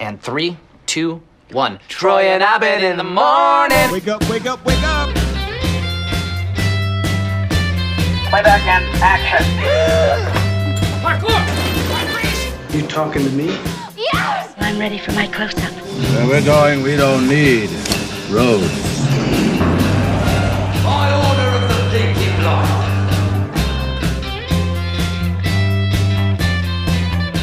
[0.00, 0.56] And three,
[0.86, 1.20] two,
[1.52, 1.78] one.
[1.88, 3.92] Troy and Abed in the morning.
[3.92, 5.14] Wake up, wake up, wake up!
[8.30, 9.44] Playback and action.
[12.74, 13.48] You talking to me?
[13.94, 14.54] Yes!
[14.56, 15.70] I'm ready for my close-up.
[15.70, 17.68] Where we're going, we don't need
[18.30, 18.89] roads.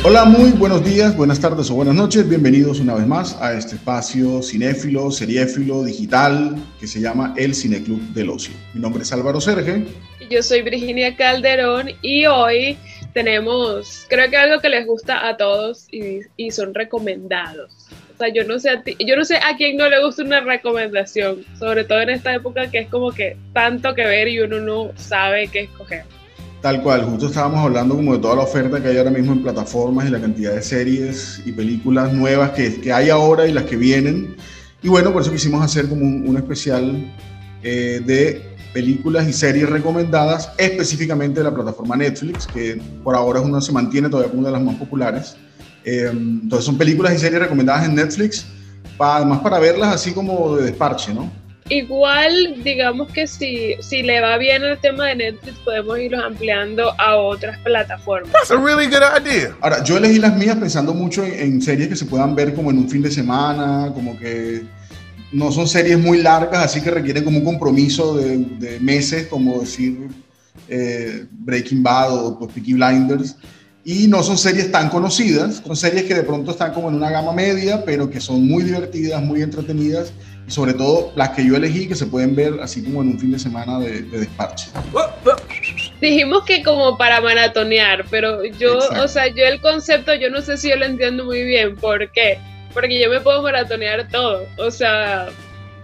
[0.09, 2.29] Hola, muy buenos días, buenas tardes o buenas noches.
[2.29, 7.99] Bienvenidos una vez más a este espacio cinéfilo, seriéfilo, digital que se llama El Cineclub
[8.13, 8.55] del Ocio.
[8.73, 9.83] Mi nombre es Álvaro Serge.
[10.29, 12.77] Yo soy Virginia Calderón y hoy
[13.11, 17.89] tenemos, creo que algo que les gusta a todos y, y son recomendados.
[18.15, 20.23] O sea, yo no sé a ti, yo no sé a quién no le gusta
[20.23, 24.39] una recomendación, sobre todo en esta época que es como que tanto que ver y
[24.39, 26.05] uno no sabe qué escoger.
[26.61, 29.43] Tal cual, justo estábamos hablando como de toda la oferta que hay ahora mismo en
[29.43, 33.65] plataformas y la cantidad de series y películas nuevas que, que hay ahora y las
[33.65, 34.35] que vienen.
[34.81, 37.13] Y bueno, por eso quisimos hacer como un, especial
[37.61, 43.45] eh, de películas y series recomendadas específicamente de la plataforma Netflix, que por ahora es
[43.45, 45.35] una, se mantiene todavía como una de las más populares.
[45.83, 48.45] Eh, entonces son películas y series recomendadas en Netflix,
[48.97, 51.31] pa, además para verlas así como de desparche, ¿no?
[51.69, 56.93] Igual, digamos que si, si le va bien el tema de Netflix, podemos irlos ampliando
[56.99, 58.31] a otras plataformas.
[58.31, 59.55] That's a really good idea.
[59.61, 62.71] Ahora, yo elegí las mías pensando mucho en, en series que se puedan ver como
[62.71, 64.63] en un fin de semana, como que
[65.31, 69.59] no son series muy largas, así que requieren como un compromiso de, de meses, como
[69.59, 70.07] decir
[70.69, 73.35] eh, Breaking Bad o pues, Peaky Blinders.
[73.83, 77.09] Y no son series tan conocidas, son series que de pronto están como en una
[77.09, 80.11] gama media, pero que son muy divertidas, muy entretenidas,
[80.47, 83.31] sobre todo las que yo elegí, que se pueden ver así como en un fin
[83.31, 84.69] de semana de, de desparche.
[86.01, 89.03] Dijimos que como para maratonear, pero yo, Exacto.
[89.03, 91.75] o sea, yo el concepto, yo no sé si yo lo entiendo muy bien.
[91.75, 92.39] ¿Por qué?
[92.73, 94.45] Porque yo me puedo maratonear todo.
[94.57, 95.27] O sea,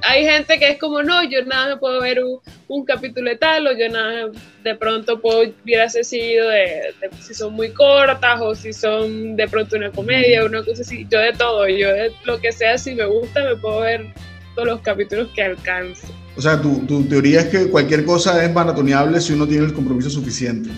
[0.04, 3.38] hay gente que es como, no, yo nada me puedo ver un, un capítulo de
[3.38, 4.30] tal, o yo nada
[4.64, 5.52] de pronto puedo
[5.84, 10.46] así seguido de, de si son muy cortas o si son de pronto una comedia,
[10.46, 11.06] una cosa así.
[11.10, 14.14] Yo de todo, yo de lo que sea, si me gusta, me puedo ver
[14.56, 16.08] todos los capítulos que alcance.
[16.36, 19.74] O sea, tu, tu teoría es que cualquier cosa es maratoneable si uno tiene el
[19.74, 20.70] compromiso suficiente.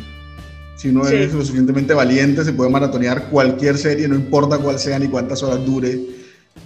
[0.76, 1.16] Si uno Sí.
[1.16, 5.42] es lo suficientemente valiente, se puede maratonear cualquier serie, no importa cuál sea, ni cuántas
[5.44, 5.98] horas dure,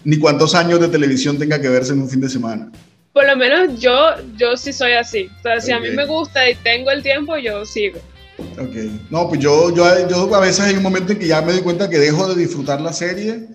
[0.03, 2.71] ni cuántos años de televisión tenga que verse en un fin de semana.
[3.13, 3.93] Por lo menos yo,
[4.37, 5.29] yo sí soy así.
[5.39, 7.99] O sea, si a mí me gusta y tengo el tiempo, yo sigo.
[8.57, 8.75] Ok.
[9.09, 11.61] No, pues yo, yo, yo a veces hay un momento en que ya me doy
[11.61, 13.47] cuenta que dejo de disfrutar la serie,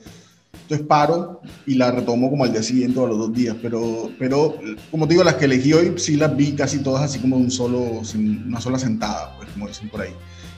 [0.64, 3.56] entonces paro y la retomo como al día siguiente o a los dos días.
[3.60, 4.56] Pero, pero
[4.90, 7.44] como te digo, las que elegí hoy sí las vi casi todas así como de
[7.44, 8.02] un solo,
[8.46, 10.12] una sola sentada, pues como dicen por ahí.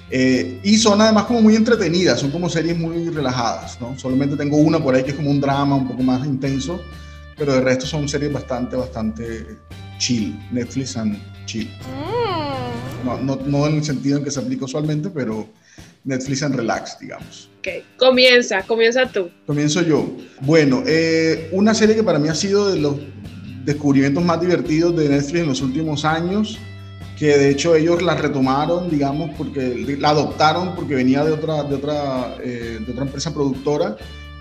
[0.08, 3.98] Eh, y son además como muy entretenidas, son como series muy relajadas, ¿no?
[3.98, 6.80] Solamente tengo una por ahí que es como un drama un poco más intenso,
[7.36, 9.58] pero de resto son series bastante, bastante
[9.98, 11.68] chill, Netflix and chill.
[13.04, 15.48] No, no, no en el sentido en que se aplica usualmente, pero
[16.06, 17.50] Netflix and relax, digamos.
[17.58, 17.68] Ok,
[17.98, 19.28] comienza, comienza tú.
[19.44, 20.06] Comienzo yo.
[20.40, 22.96] Bueno, eh, una serie que para mí ha sido de los
[23.64, 26.58] descubrimientos más divertidos de Netflix en los últimos años,
[27.18, 31.74] que de hecho ellos la retomaron, digamos, porque la adoptaron porque venía de otra, de
[31.74, 33.96] otra, eh, de otra empresa productora.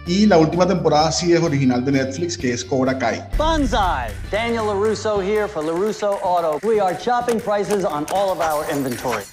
[0.08, 3.28] Y la última temporada sí es original de Netflix, que es Cobra Kai.
[3.40, 4.12] Banzai!
[4.30, 6.60] Daniel LaRusso here for LaRusso Auto.
[6.62, 9.24] We are chopping prices on all of our inventory.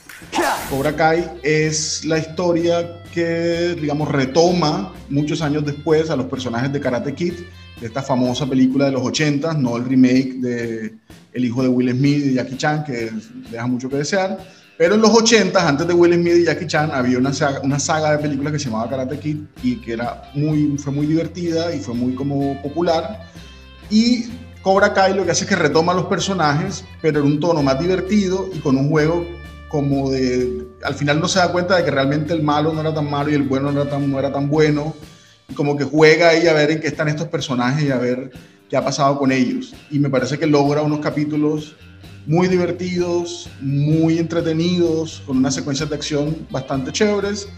[0.68, 6.80] Cobra Kai es la historia que, digamos, retoma muchos años después a los personajes de
[6.80, 7.34] Karate Kid,
[7.80, 10.94] de esta famosa película de los 80, no el remake de
[11.32, 13.10] El hijo de Will Smith y Jackie Chan, que
[13.50, 14.38] deja mucho que desear.
[14.78, 17.78] Pero en los 80, antes de Will Smith y Jackie Chan, había una saga, una
[17.78, 21.74] saga de películas que se llamaba Karate Kid y que era muy, fue muy divertida
[21.74, 23.28] y fue muy como popular.
[23.90, 24.24] Y
[24.62, 27.78] Cobra Kai lo que hace es que retoma los personajes, pero en un tono más
[27.78, 29.26] divertido y con un juego
[29.72, 30.68] como de...
[30.84, 33.30] Al final no se da cuenta de que realmente el malo no era tan malo
[33.30, 34.94] y el bueno no era tan, no era tan bueno.
[35.48, 38.30] Y como que juega ahí a ver en qué están estos personajes y a ver
[38.68, 39.74] qué ha pasado con ellos.
[39.90, 41.74] Y me parece que logra unos capítulos
[42.26, 47.48] muy divertidos, muy entretenidos, con unas secuencias de acción bastante chéveres.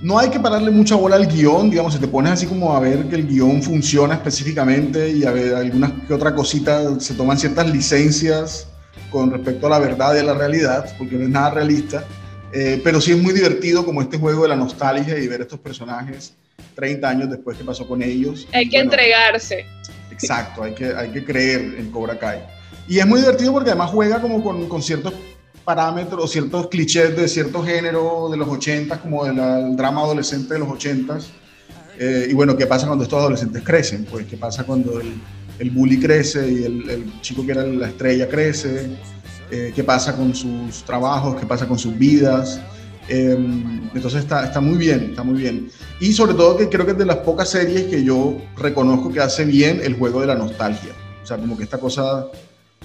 [0.00, 2.80] No hay que pararle mucha bola al guion, digamos, si te pones así como a
[2.80, 7.38] ver que el guion funciona específicamente y a ver algunas que otra cosita, se toman
[7.38, 8.68] ciertas licencias
[9.10, 12.04] con respecto a la verdad y a la realidad, porque no es nada realista,
[12.52, 15.60] eh, pero sí es muy divertido como este juego de la nostalgia y ver estos
[15.60, 16.34] personajes
[16.74, 18.46] 30 años después que pasó con ellos.
[18.52, 19.66] Hay que bueno, entregarse.
[20.10, 22.40] Exacto, hay que, hay que creer en Cobra Kai.
[22.86, 25.12] Y es muy divertido porque además juega como con, con ciertos
[25.64, 30.60] parámetros, ciertos clichés de cierto género de los 80, como del del drama adolescente de
[30.60, 31.18] los 80.
[31.98, 34.04] Eh, y bueno, ¿qué pasa cuando estos adolescentes crecen?
[34.04, 35.20] Pues, ¿qué pasa cuando el,
[35.58, 38.90] el bully crece y el, chico que era la estrella crece?
[39.50, 41.36] Eh, ¿Qué pasa con sus trabajos?
[41.40, 42.60] ¿Qué pasa con sus vidas?
[43.08, 43.36] Eh,
[43.94, 45.70] entonces está, muy bien, está muy bien.
[46.00, 49.20] Y sobre todo que creo que es de las pocas series que yo reconozco que
[49.20, 50.92] hace bien el juego de la nostalgia.
[51.22, 52.26] O sea, como que esta cosa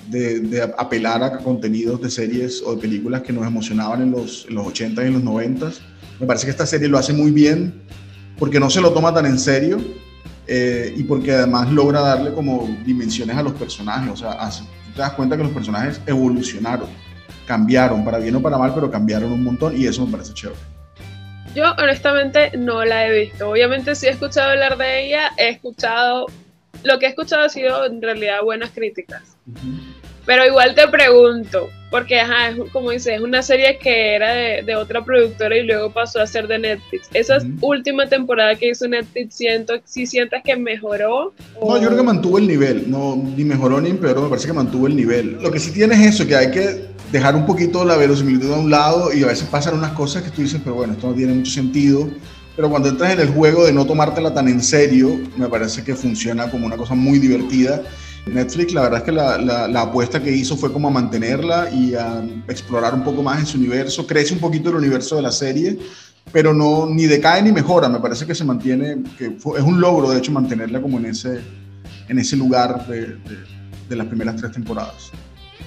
[0.08, 4.46] de, de apelar a contenidos de series o de películas que nos emocionaban en los,
[4.48, 5.72] en los 80 y en los 90.
[6.20, 7.82] Me parece que esta serie lo hace muy bien
[8.40, 9.80] porque no se lo toma tan en serio
[10.48, 14.12] eh, y porque además logra darle como dimensiones a los personajes.
[14.12, 14.64] O sea, hace,
[14.94, 16.88] te das cuenta que los personajes evolucionaron,
[17.46, 20.60] cambiaron, para bien o para mal, pero cambiaron un montón y eso me parece chévere.
[21.56, 23.50] Yo honestamente no la he visto.
[23.50, 26.26] Obviamente sí he escuchado hablar de ella, he escuchado,
[26.84, 29.38] lo que he escuchado ha sido en realidad buenas críticas.
[29.48, 29.94] Uh -huh.
[30.26, 34.64] Pero igual te pregunto, porque ajá, es, como dices, es una serie que era de,
[34.64, 37.08] de, otra productora y luego pasó a ser de Netflix.
[37.14, 37.58] Esa uh -huh.
[37.62, 41.36] última temporada que hizo Netflix, siento, si sientes que mejoró.
[41.60, 41.70] O...
[41.70, 44.54] No, yo creo que mantuvo el nivel, no, ni mejoró ni empeoró, me parece que
[44.54, 45.38] mantuvo el nivel.
[45.40, 46.82] Lo que sí tiene es eso, que hay que
[47.12, 50.32] dejar un poquito la verosimilitud a un lado y a veces pasan unas cosas que
[50.32, 52.10] tú dices, pero bueno, esto no tiene mucho sentido.
[52.56, 55.94] Pero cuando entras en el juego de no tomártela tan en serio, me parece que
[55.94, 57.84] funciona como una cosa muy divertida
[58.26, 62.24] Netflix, la verdad es que la, apuesta que hizo fue como a mantenerla y a
[62.48, 64.08] explorar un poco más en su universo.
[64.08, 65.78] Crece un poquito el universo de la serie,
[66.32, 67.90] pero no ni decae ni mejora.
[67.90, 71.42] Me parece que se mantiene, que es un logro de hecho mantenerla como en ese,
[72.08, 73.38] en ese lugar de, de,
[73.90, 75.12] de las primeras tres temporadas.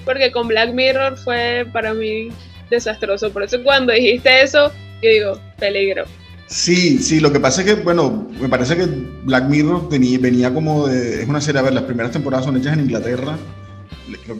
[0.03, 2.29] Porque con Black Mirror fue para mí
[2.69, 3.31] desastroso.
[3.31, 4.71] Por eso cuando dijiste eso,
[5.01, 6.05] yo digo, peligro.
[6.47, 10.53] Sí, sí, lo que pasa es que, bueno, me parece que Black Mirror tenía, venía
[10.53, 13.37] como de, es una serie, a ver, las primeras temporadas son hechas en Inglaterra,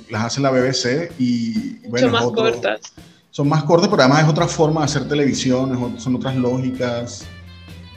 [0.09, 2.81] las hace la BBC y, bueno, son más otro, cortas.
[3.29, 7.25] Son más cortas, pero además es otra forma de hacer televisión, son otras lógicas.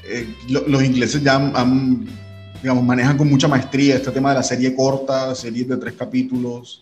[0.04, 2.08] Eh, lo, los ingleses ya han, han,
[2.60, 6.80] digamos, manejan con mucha maestría este tema de la serie corta, series de tres capítulos,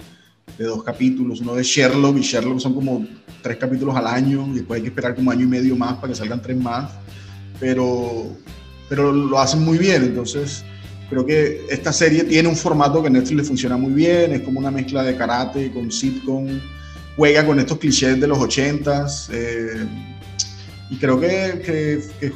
[0.56, 3.06] de dos capítulos, uno de Sherlock, y Sherlock son como
[3.42, 6.08] tres capítulos al año, y después hay que esperar como año y medio más para
[6.08, 6.90] que salgan tres más
[7.60, 8.36] pero,
[8.88, 10.04] pero lo hacen muy bien.
[10.04, 10.64] Entonces,
[11.10, 14.42] creo que esta serie tiene un formato que a Netflix le funciona muy bien, es
[14.42, 16.46] como una mezcla de karate con sitcom,
[17.16, 19.86] juega con estos clichés de los ochentas, eh,
[20.90, 22.32] y creo que, que, que,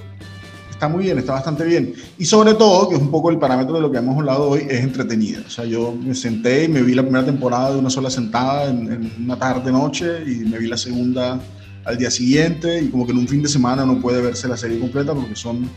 [0.82, 1.94] está muy bien, está bastante bien.
[2.19, 4.67] Y sobre todo, que es un poco el parámetro de lo que hemos hablado hoy,
[4.69, 5.40] es entretenida.
[5.46, 8.69] O sea, yo me senté y me vi la primera temporada de una sola sentada
[8.69, 11.38] en, en una tarde-noche y me vi la segunda
[11.84, 14.56] al día siguiente y como que en un fin de semana no puede verse la
[14.56, 15.70] serie completa porque son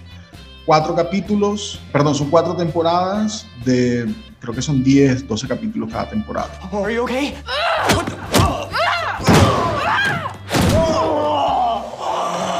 [0.65, 6.49] cuatro capítulos, perdón, son cuatro temporadas de, creo que son 10, 12 capítulos cada temporada.
[6.71, 7.35] Okay?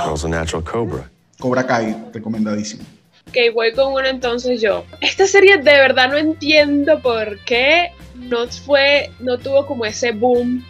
[0.05, 1.14] Girl's a natural cobra.
[1.39, 2.83] Cobra Kai, recomendadísimo.
[3.27, 4.85] Ok, voy con una entonces yo.
[5.01, 10.63] Esta serie de verdad no entiendo por qué no fue, no tuvo como ese boom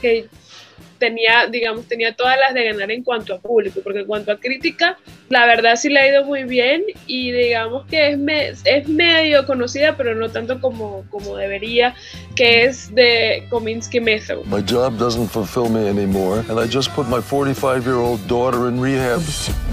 [0.00, 0.28] que
[0.98, 4.38] tenía, digamos, tenía todas las de ganar en cuanto a público, porque en cuanto a
[4.38, 4.96] crítica,
[5.32, 9.46] la verdad sí le ha ido muy bien y digamos que es, me, es medio
[9.46, 11.94] conocida, pero no tanto como, como debería,
[12.36, 14.44] que es de Kominsky Method.
[14.44, 19.22] My job doesn't fulfill me anymore, and I just put my 45-year-old daughter in rehab.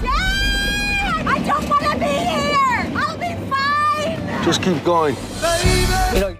[0.00, 1.26] Dad!
[1.26, 2.86] I don't want to be here!
[2.96, 4.44] I'll be fine!
[4.46, 5.14] Just keep going.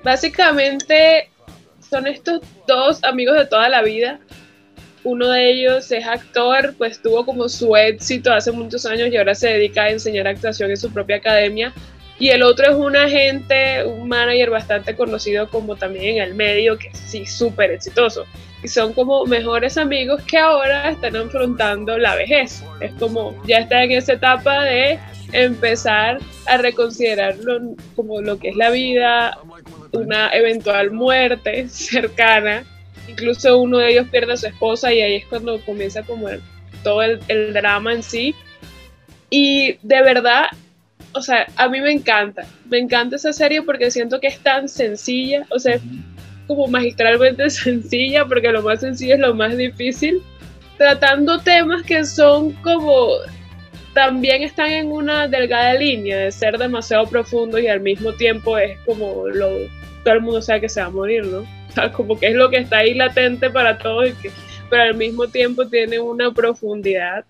[0.03, 1.29] Básicamente
[1.91, 4.19] son estos dos amigos de toda la vida
[5.05, 9.35] uno de ellos es actor, pues tuvo como su éxito hace muchos años y ahora
[9.35, 11.73] se dedica a enseñar actuación en su propia academia.
[12.19, 16.77] Y el otro es un agente, un manager bastante conocido como también en el medio,
[16.77, 18.27] que sí, súper exitoso.
[18.63, 22.63] Y son como mejores amigos que ahora están afrontando la vejez.
[22.81, 24.99] Es como ya está en esa etapa de
[25.33, 29.39] empezar a reconsiderarlo como lo que es la vida,
[29.93, 32.65] una eventual muerte cercana
[33.09, 36.29] incluso uno de ellos pierde a su esposa y ahí es cuando comienza como
[36.83, 38.35] todo el, drama en sí.
[39.31, 40.47] Y de verdad,
[41.13, 44.69] o sea, a mí me encanta, me encanta esa serie porque siento que es tan
[44.69, 45.79] sencilla, o sea,
[46.47, 50.23] como magistralmente sencilla porque lo más sencillo es lo más difícil,
[50.79, 53.09] tratando temas que son como
[53.95, 58.79] también están en una delgada línea de ser demasiado profundos y al mismo tiempo es
[58.87, 59.49] como lo
[60.05, 61.45] todo el mundo sabe que se va a morir, ¿no?
[61.71, 64.31] O sea, como que es lo que está ahí latente para todos, y que,
[64.69, 67.25] pero al mismo tiempo tiene una profundidad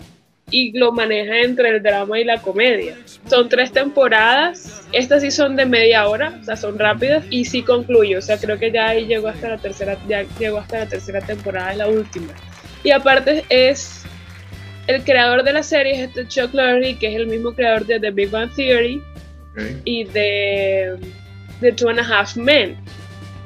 [0.52, 2.96] y lo maneja entre el drama y la comedia.
[3.26, 7.62] Son tres temporadas, estas sí son de media hora, o sea, son rápidas y sí
[7.62, 10.86] concluye, o sea, creo que ya ahí llegó hasta la tercera, ya llegó hasta la
[10.86, 12.32] tercera temporada, es la última.
[12.82, 14.04] Y aparte es
[14.86, 18.00] el creador de la serie es este Chuck Lorre, que es el mismo creador de
[18.00, 19.00] The Big Bang Theory
[19.52, 19.62] Ok.
[19.84, 20.96] y de
[21.60, 22.76] The Two and a Half Men.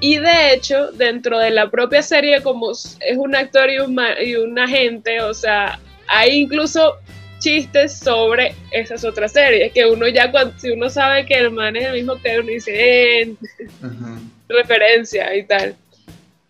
[0.01, 4.35] Y de hecho, dentro de la propia serie, como es un actor y un, y
[4.37, 6.97] un agente, o sea, hay incluso
[7.39, 11.77] chistes sobre esas otras series, que uno ya, cuando, si uno sabe que el man
[11.77, 13.35] es el mismo que uno dice, "Eh",
[14.49, 15.75] referencia y tal.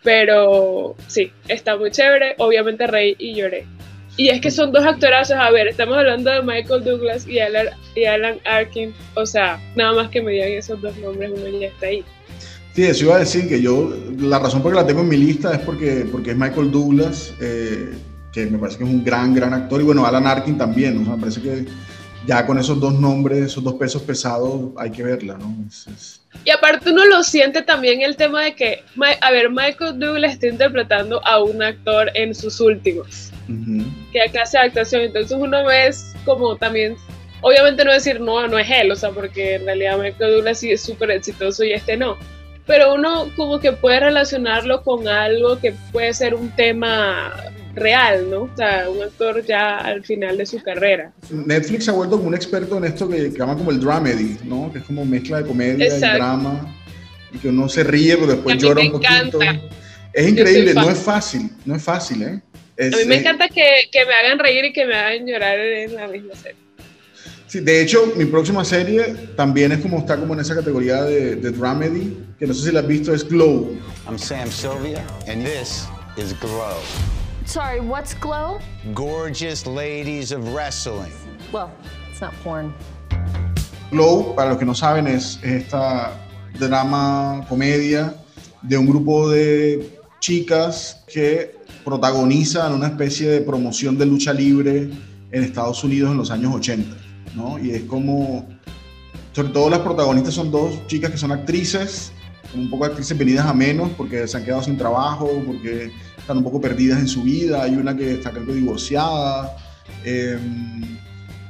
[0.02, 2.34] Pero sí, está muy chévere.
[2.38, 3.66] Obviamente reí y lloré.
[4.16, 5.36] Y es que son dos actorazos.
[5.38, 8.94] A ver, estamos hablando de Michael Douglas y Alan, y Alan Arkin.
[9.14, 12.04] O sea, nada más que me digan esos dos nombres, uno ya está ahí.
[12.74, 15.08] Sí, eso iba a decir que yo, la razón por la que la tengo en
[15.08, 17.92] mi lista es porque, porque es Michael Douglas, eh,
[18.32, 21.04] que me parece que es un gran, gran actor, y bueno, Alan Arkin también, o
[21.04, 21.64] sea, me parece que
[22.26, 25.54] ya con esos dos nombres, esos dos pesos pesados, hay que verla, ¿no?
[25.68, 28.82] Es- es- Y aparte uno lo siente también el tema de que,
[29.20, 33.30] a ver, Michael Douglas está interpretando a un actor en sus últimos.
[33.48, 33.84] ujú.
[34.10, 36.96] que acá hace actuación, entonces uno ve es como también,
[37.42, 40.70] obviamente no decir no, no es él, o sea, porque en realidad Michael Douglas sí
[40.70, 42.16] es súper exitoso y este no,
[42.66, 47.32] pero uno como que puede relacionarlo con algo que puede ser un tema
[47.74, 48.42] real, ¿no?
[48.42, 51.12] O sea, un actor ya al final de su carrera.
[51.30, 54.38] Netflix se ha vuelto como un experto en esto que, que llaman como el dramedy,
[54.44, 54.72] ¿no?
[54.72, 56.16] Que es como mezcla de comedia Exacto.
[56.16, 56.74] y drama,
[57.32, 59.42] y que uno se ríe, pero después llora un poquito.
[59.42, 59.60] encanta.
[60.12, 62.40] Es increíble, no es fácil, no es fácil, ¿eh?
[62.76, 65.26] Es, A mí me eh, encanta que, que me hagan reír y que me hagan
[65.26, 66.63] llorar en la misma serie.
[67.54, 71.36] Sí, de hecho, mi próxima serie también es como está como en esa categoría de,
[71.36, 73.78] de dramedy, que no sé si la has visto, es Glow.
[74.08, 76.74] I'm Sam Sylvia, and this is Glow.
[77.46, 78.58] Sorry, what's glow?
[78.92, 81.12] Gorgeous ladies of wrestling.
[81.52, 81.70] Well,
[82.10, 82.74] it's not porn.
[83.92, 86.10] Glow, para los que no saben, es, es esta
[86.58, 88.16] drama, comedia
[88.62, 94.90] de un grupo de chicas que protagonizan una especie de promoción de lucha libre
[95.30, 97.03] en Estados Unidos en los años 80,
[97.34, 97.58] ¿no?
[97.58, 98.46] Y es como,
[99.32, 102.12] sobre todo las protagonistas son dos chicas que son actrices,
[102.54, 106.44] un poco actrices venidas a menos porque se han quedado sin trabajo, porque están un
[106.44, 109.56] poco perdidas en su vida, hay una que está creo que divorciada,
[110.04, 110.38] eh,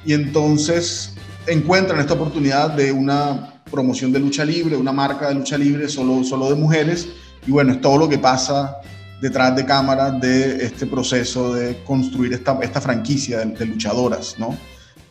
[0.04, 1.14] y entonces
[1.46, 6.24] encuentran esta oportunidad de una promoción de lucha libre, una marca de lucha libre solo,
[6.24, 7.08] solo de mujeres,
[7.46, 8.78] y bueno, es todo lo que pasa
[9.20, 14.56] detrás de cámara de este proceso de construir esta, esta franquicia de luchadoras, ¿no?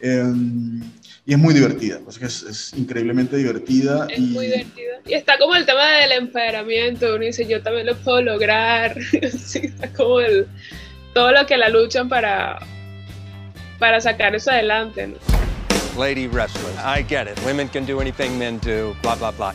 [0.05, 0.21] Eh,
[1.25, 4.05] y es muy divertida, pues es, es increíblemente divertida.
[4.09, 4.95] Es y, muy divertido.
[5.05, 8.97] Y está como el tema del empoderamiento, uno dice, yo también lo puedo lograr.
[9.37, 10.45] sí, está como el,
[11.13, 12.59] todo lo que la luchan para,
[13.79, 15.07] para sacar eso adelante.
[15.07, 15.15] ¿no?
[15.97, 16.75] Lady wrestlers.
[16.79, 17.39] I get it.
[17.45, 19.53] Women can do anything men do, blah, blah, blah.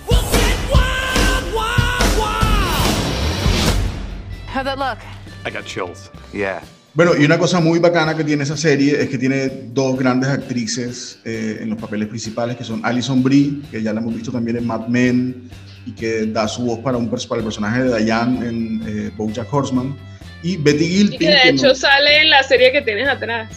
[4.47, 4.99] How'd that look?
[5.45, 6.11] I got chills.
[6.33, 6.63] Yeah.
[6.95, 10.31] Bueno, y una cosa muy bacana que tiene esa serie es que tiene dos grandes
[10.31, 14.33] actrices eh, en los papeles principales, que son Alison Brie, que ya la hemos visto
[14.33, 15.49] también en Mad Men,
[15.87, 19.53] y que da su voz para, un, para el personaje de Diane en eh, BoJack
[19.53, 19.97] Horseman,
[20.43, 21.19] y Betty Y Gilpin.
[21.19, 23.51] que de que hecho no- sale en la serie que tienes atrás.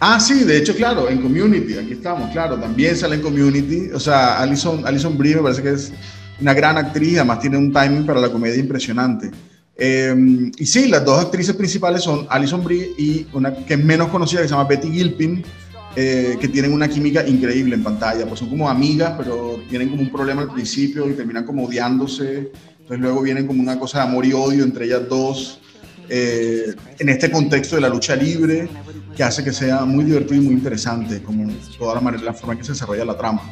[0.00, 3.90] Ah, sí, de hecho, claro, en Community, aquí estamos, claro, también sale en Community.
[3.94, 5.92] O sea, Alison, Alison Brie me parece que es
[6.40, 9.30] una gran actriz, además tiene un timing para la comedia impresionante.
[9.76, 10.14] Eh,
[10.58, 14.42] y sí, las dos actrices principales son Alison Brie y una que es menos conocida
[14.42, 15.42] que se llama Betty Gilpin,
[15.96, 18.26] eh, que tienen una química increíble en pantalla.
[18.26, 22.52] Pues son como amigas, pero tienen como un problema al principio y terminan como odiándose.
[22.80, 25.58] Entonces luego vienen como una cosa de amor y odio entre ellas dos.
[26.08, 28.68] eh, en este contexto de la lucha libre,
[29.16, 32.52] que hace que sea muy divertido y muy interesante, como toda la manera, la forma
[32.52, 33.42] en que se desarrolla la trama.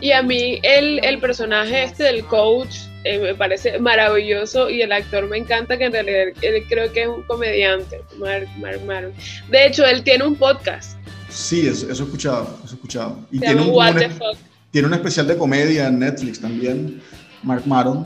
[0.00, 4.92] Y a mí el, el personaje este del coach eh, me parece maravilloso y el
[4.92, 9.12] actor me encanta que en realidad él creo que es un comediante, Mark, Mark Maron.
[9.50, 10.96] De hecho, él tiene un podcast.
[11.28, 13.18] Sí, eso, eso he escuchado, eso he escuchado.
[13.30, 14.36] Y Se tiene un, como What un- the Fuck.
[14.70, 17.00] tiene un especial de comedia en Netflix también,
[17.42, 18.04] Mark Maron,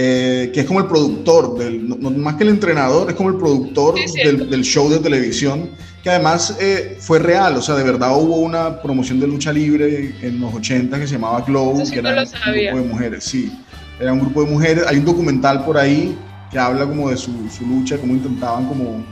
[0.00, 3.36] eh, que es como el productor, del, no- más que el entrenador, es como el
[3.36, 5.70] productor Sí, del, del show de televisión,
[6.04, 10.14] que además eh, fue real, o sea, de verdad hubo una promoción de lucha libre
[10.22, 12.28] en los 80 que se llamaba Glow, sí que no era un
[12.70, 13.52] grupo de mujeres, sí,
[13.98, 16.16] era un grupo de mujeres, hay un documental por ahí
[16.52, 19.04] que habla como de su, su lucha, cómo intentaban como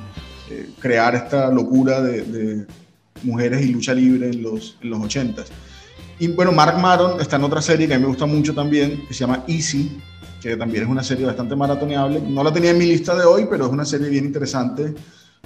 [0.51, 2.67] eh, crear esta locura de, de
[3.25, 5.43] mujeres y lucha libre en los, en los 80
[6.19, 9.03] y bueno, Mark Maron está en otra serie que a mí me gusta mucho también,
[9.07, 9.99] que se llama Easy,
[10.47, 12.21] que también es una serie bastante maratoneable.
[12.21, 14.95] No la tenía en mi lista de hoy, pero es una serie bien interesante,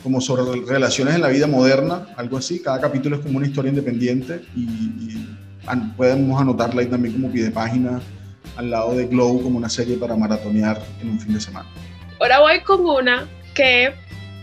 [0.02, 2.60] como sobre relaciones en la vida moderna, algo así.
[2.60, 7.30] Cada capítulo es como una historia independiente y, y an- podemos anotarla ahí también como
[7.32, 8.00] pie de página
[8.56, 11.68] al lado de Glow como una serie para maratonear en un fin de semana.
[12.20, 13.92] Ahora voy con una que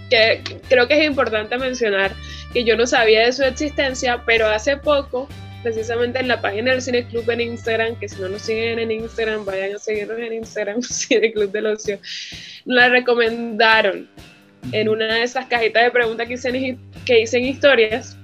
[0.10, 2.14] que creo que es importante mencionar
[2.54, 5.28] que yo no sabía de su existencia, pero hace poco,
[5.64, 8.92] precisamente en la página del Cine Club en Instagram, que si no nos siguen en
[8.92, 12.00] Instagram, vayan a seguirnos en Instagram, Cine Club del Ocio,
[12.66, 14.08] la recomendaron
[14.72, 18.18] en una de esas cajitas de preguntas que hice en, que hice en historias.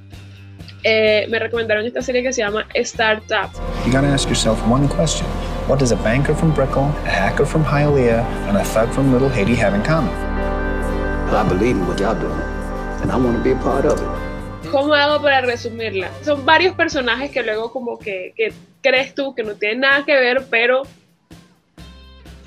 [0.85, 3.49] Eh, me recomendaron esta serie que se llama Startup.
[3.85, 5.25] You gotta ask yourself one question.
[5.67, 9.29] What does a banker from Brickell, a hacker from Hialeah, and a thug from Little
[9.29, 10.13] Haiti have in common?
[11.33, 12.33] I believe in what y'all doing,
[13.01, 14.22] and I want to be a part of it.
[14.73, 16.09] ¿Cómo hago para resumirla?
[16.23, 18.51] Son varios personajes que luego como que, que
[18.81, 20.81] crees tú que no tienen nada que ver, pero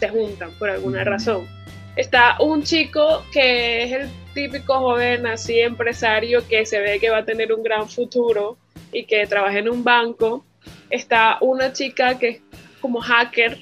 [0.00, 1.46] se juntan por alguna razón.
[1.94, 7.18] Está un chico que es el típico joven así empresario que se ve que va
[7.18, 8.58] a tener un gran futuro
[8.90, 10.44] y que trabaja en un banco.
[10.90, 12.40] Está una chica que es
[12.80, 13.56] como hacker,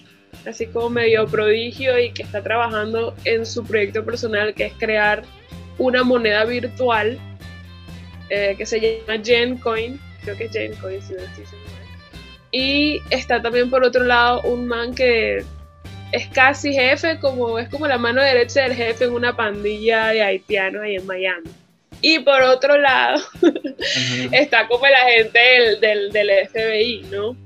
[0.47, 5.23] así como medio prodigio y que está trabajando en su proyecto personal que es crear
[5.76, 7.18] una moneda virtual
[8.31, 11.45] eh, que se llama Gencoin, creo que es Gencoin, si no estoy
[12.50, 15.45] Y está también por otro lado un man que
[16.12, 20.23] es casi jefe, como es como la mano derecha del jefe en una pandilla de
[20.23, 21.50] haitianos ahí en Miami.
[22.00, 23.23] Y por otro lado,
[24.33, 27.37] está como el agente del, del, del FBI, ¿no?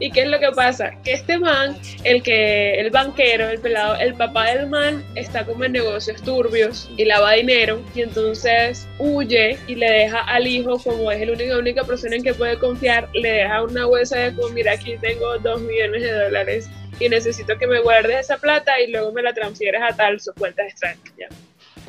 [0.00, 0.92] ¿Y qué es lo que pasa?
[1.02, 5.64] Que este man, el que, el banquero, el pelado, el papá del man está como
[5.64, 11.10] en negocios turbios y lava dinero y entonces huye y le deja al hijo, como
[11.10, 14.50] es la única, única persona en que puede confiar, le deja una huesa de como,
[14.50, 18.90] mira, aquí tengo dos millones de dólares y necesito que me guardes esa plata y
[18.92, 21.28] luego me la transfieres a tal su cuenta extraña.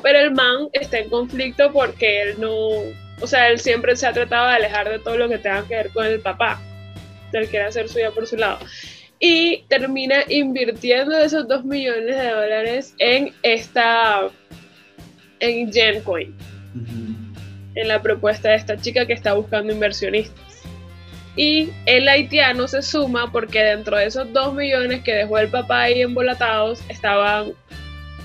[0.02, 2.56] Pero el man está en conflicto porque él no,
[3.22, 5.76] o sea, él siempre se ha tratado de alejar de todo lo que tenga que
[5.76, 6.60] ver con el papá
[7.38, 8.60] él quiere hacer suya por su lado.
[9.20, 14.30] Y termina invirtiendo esos 2 millones de dólares en esta,
[15.40, 16.36] en Gencoin,
[17.76, 20.64] en la propuesta de esta chica que está buscando inversionistas.
[21.36, 25.84] Y el haitiano se suma porque dentro de esos 2 millones que dejó el papá
[25.84, 27.54] ahí embolatados estaban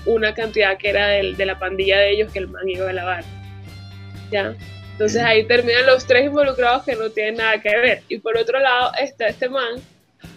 [0.05, 2.93] una cantidad que era de, de la pandilla de ellos que el man iba a
[2.93, 3.23] lavar.
[4.31, 4.55] ¿Ya?
[4.95, 8.03] Entonces ahí terminan los tres involucrados que no tienen nada que ver.
[8.07, 9.75] Y por otro lado está este man,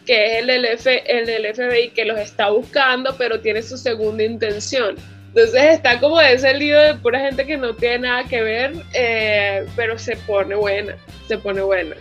[0.04, 0.64] que es el del,
[1.06, 4.96] el del FBI, que los está buscando, pero tiene su segunda intención.
[5.28, 9.64] Entonces está como ese lío de pura gente que no tiene nada que ver, eh,
[9.76, 10.96] pero se pone buena,
[11.28, 11.94] se pone buena.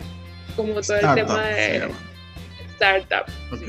[0.56, 1.88] Como todo el tema de
[2.72, 3.32] startup.
[3.52, 3.68] Ok.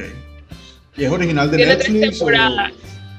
[0.98, 2.00] ¿Y es original de tiene Netflix?
[2.00, 2.74] Tres temporadas.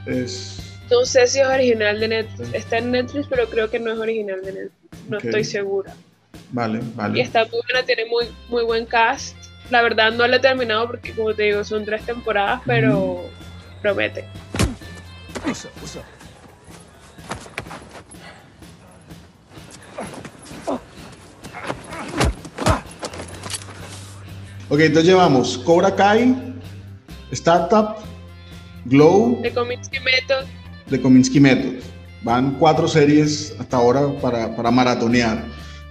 [0.07, 0.60] es...
[0.91, 2.55] No sé si es original de Netflix.
[2.55, 5.95] Está en Netflix, pero creo que no es original de Netflix no estoy segura.
[6.53, 7.19] Vale, vale.
[7.19, 9.37] Y está muy buena, tiene muy, muy buen cast.
[9.71, 13.25] La verdad no la he terminado porque, como te digo, son tres temporadas, pero
[13.83, 14.25] promete.
[24.69, 26.37] Ok, entonces llevamos Cobra Kai,
[27.33, 27.97] Startup,
[28.85, 29.41] Glow.
[29.43, 30.47] De Kominsky Method.
[30.91, 31.83] De Kominsky Method.
[32.23, 35.45] Van cuatro series hasta ahora para, para maratonear.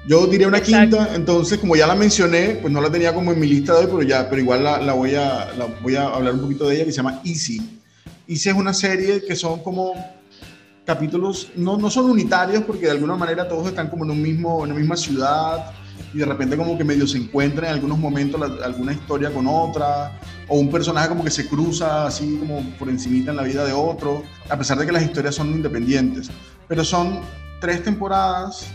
[0.07, 3.39] Yo diría una quinta, entonces como ya la mencioné, pues no la tenía como en
[3.39, 6.07] mi lista de hoy, pero, ya, pero igual la, la, voy a, la voy a
[6.07, 7.79] hablar un poquito de ella, que se llama Easy.
[8.27, 9.93] Easy es una serie que son como
[10.85, 14.63] capítulos, no, no son unitarios porque de alguna manera todos están como en, un mismo,
[14.65, 15.71] en una misma ciudad
[16.13, 20.19] y de repente como que medio se encuentran en algunos momentos alguna historia con otra
[20.47, 23.73] o un personaje como que se cruza así como por encimita en la vida de
[23.73, 26.29] otro, a pesar de que las historias son independientes.
[26.67, 27.21] Pero son
[27.59, 28.67] tres temporadas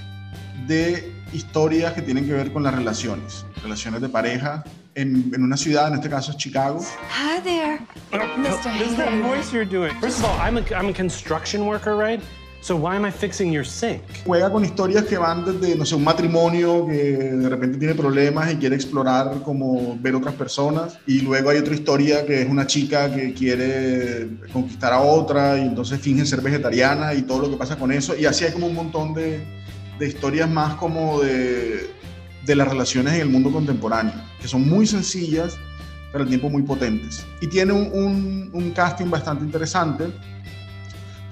[0.67, 4.63] de historias que tienen que ver con las relaciones, relaciones de pareja
[4.95, 6.81] en, en una ciudad, en este caso es Chicago.
[7.11, 7.81] Hi there,
[8.13, 8.79] Mr.
[8.79, 9.93] This is that voice you're doing.
[10.01, 12.23] First of all, I'm a, I'm a construction worker, right?
[12.65, 14.01] So why am I fixing your sink?
[14.25, 18.51] Juega con historias que van desde, no sé, un matrimonio que de repente tiene problemas
[18.55, 20.99] y quiere explorar como ver otras personas.
[21.07, 25.61] Y luego hay otra historia que es una chica que quiere conquistar a otra y
[25.61, 28.17] entonces finge ser vegetariana y todo lo que pasa con eso.
[28.17, 29.45] Y así hay como un montón de,
[29.99, 31.91] de historias más como de,
[32.47, 35.59] de las relaciones en el mundo contemporáneo, que son muy sencillas,
[36.13, 37.27] pero al tiempo muy potentes.
[37.43, 40.07] Y tiene un, un, un casting bastante interesante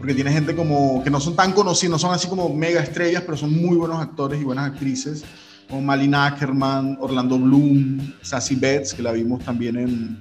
[0.03, 3.23] porque tiene gente como que no son tan conocidos, no son así como mega estrellas,
[3.25, 5.23] pero son muy buenos actores y buenas actrices,
[5.71, 10.19] como Malin Ackerman, Orlando Bloom, Sassy Betts, que la vimos también en,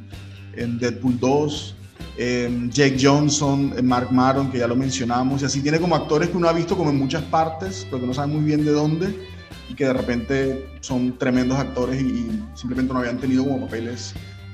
[0.53, 1.75] en Deadpool 2,
[2.19, 6.37] eh, Jake Johnson, Mark Maron, que ya lo mencionamos, y así tiene como actores que
[6.37, 9.19] uno ha visto como en muchas partes, pero que no sabe muy bien de dónde,
[9.67, 14.13] y que de repente son tremendos actores y, y simplemente no habían tenido como papeles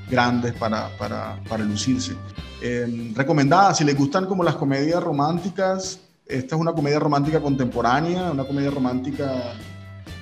[0.10, 2.14] grandes para, para, para lucirse.
[2.62, 8.32] Eh, recomendada, si les gustan como las comedias románticas, esta es una comedia romántica contemporánea,
[8.32, 9.54] una comedia romántica,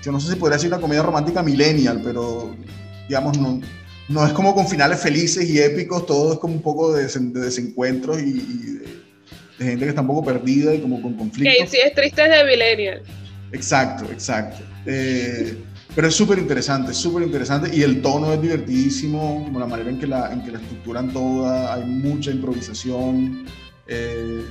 [0.03, 2.55] yo no sé si podría decir una comedia romántica millennial, pero
[3.07, 3.61] digamos, no,
[4.09, 7.39] no es como con finales felices y épicos, todo es como un poco de, de
[7.39, 8.85] desencuentros y, y de,
[9.57, 11.55] de gente que está un poco perdida y como con conflictos.
[11.57, 13.01] Que si es triste es de Millennial.
[13.51, 14.63] Exacto, exacto.
[14.85, 15.57] Eh,
[15.95, 19.97] pero es súper interesante, súper interesante y el tono es divertidísimo, como la manera en
[19.97, 23.45] que la, en que la estructuran toda, hay mucha improvisación,
[23.87, 24.43] eh,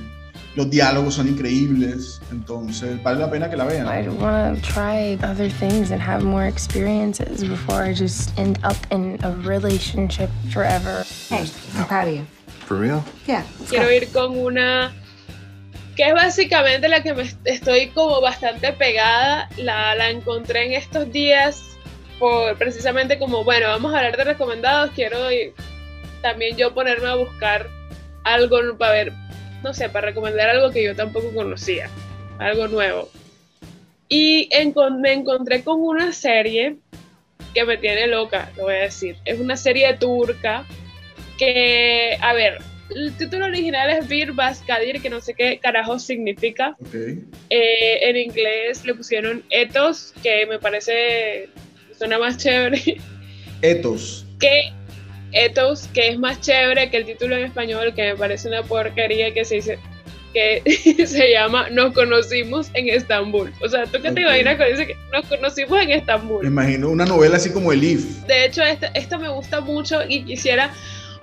[0.55, 3.87] los diálogos son increíbles, entonces vale la pena que la vean.
[3.87, 8.77] I'd want to try other things and have more experiences before I just end up
[8.89, 11.05] in a relationship forever.
[11.29, 11.45] Hey,
[11.77, 12.25] I'm proud of you.
[12.65, 13.03] For real?
[13.27, 13.43] Yeah.
[13.69, 14.93] Quiero ir con una
[15.95, 19.49] que es básicamente la que me est- estoy como bastante pegada.
[19.57, 21.77] La, la encontré en estos días
[22.19, 24.91] por precisamente como, bueno, vamos a hablar de recomendados.
[24.91, 25.53] Quiero ir-
[26.21, 27.67] también yo ponerme a buscar
[28.23, 29.13] algo para ver,
[29.63, 31.89] no sé, para recomendar algo que yo tampoco conocía,
[32.39, 33.09] algo nuevo.
[34.09, 36.77] Y encon- me encontré con una serie
[37.53, 39.15] que me tiene loca, lo voy a decir.
[39.25, 40.65] Es una serie turca
[41.37, 42.59] que, a ver,
[42.95, 46.75] el título original es Bir Baskadir, que no sé qué carajo significa.
[46.79, 46.93] Ok.
[47.49, 51.49] Eh, en inglés le pusieron Ethos, que me parece,
[51.97, 52.97] suena más chévere
[53.61, 54.25] Ethos.
[54.39, 54.71] que
[55.31, 59.33] Ethos, que es más chévere que el título en español, que me parece una porquería
[59.33, 59.79] que se dice
[60.33, 60.61] que
[61.07, 63.51] se llama Nos conocimos en Estambul.
[63.61, 66.45] O sea, ¿tú qué te imaginas cuando dice que nos conocimos en Me Estambul?
[66.45, 68.03] imagino una novela así como Elif.
[68.27, 70.73] De hecho, esta, esta me gusta mucho y quisiera,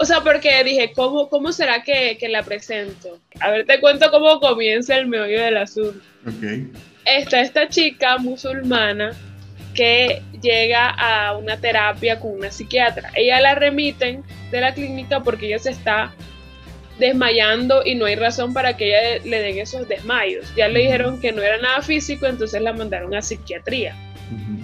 [0.03, 3.21] o sea, porque dije, ¿cómo, cómo será que, que la presento?
[3.39, 6.05] A ver, te cuento cómo comienza el meollo del asunto.
[6.27, 6.75] Ok.
[7.05, 9.13] Está esta chica musulmana
[9.75, 13.13] que llega a una terapia con una psiquiatra.
[13.15, 16.13] Ella la remiten de la clínica porque ella se está
[16.99, 20.53] desmayando y no hay razón para que ella le den esos desmayos.
[20.57, 23.95] Ya le dijeron que no era nada físico, entonces la mandaron a psiquiatría.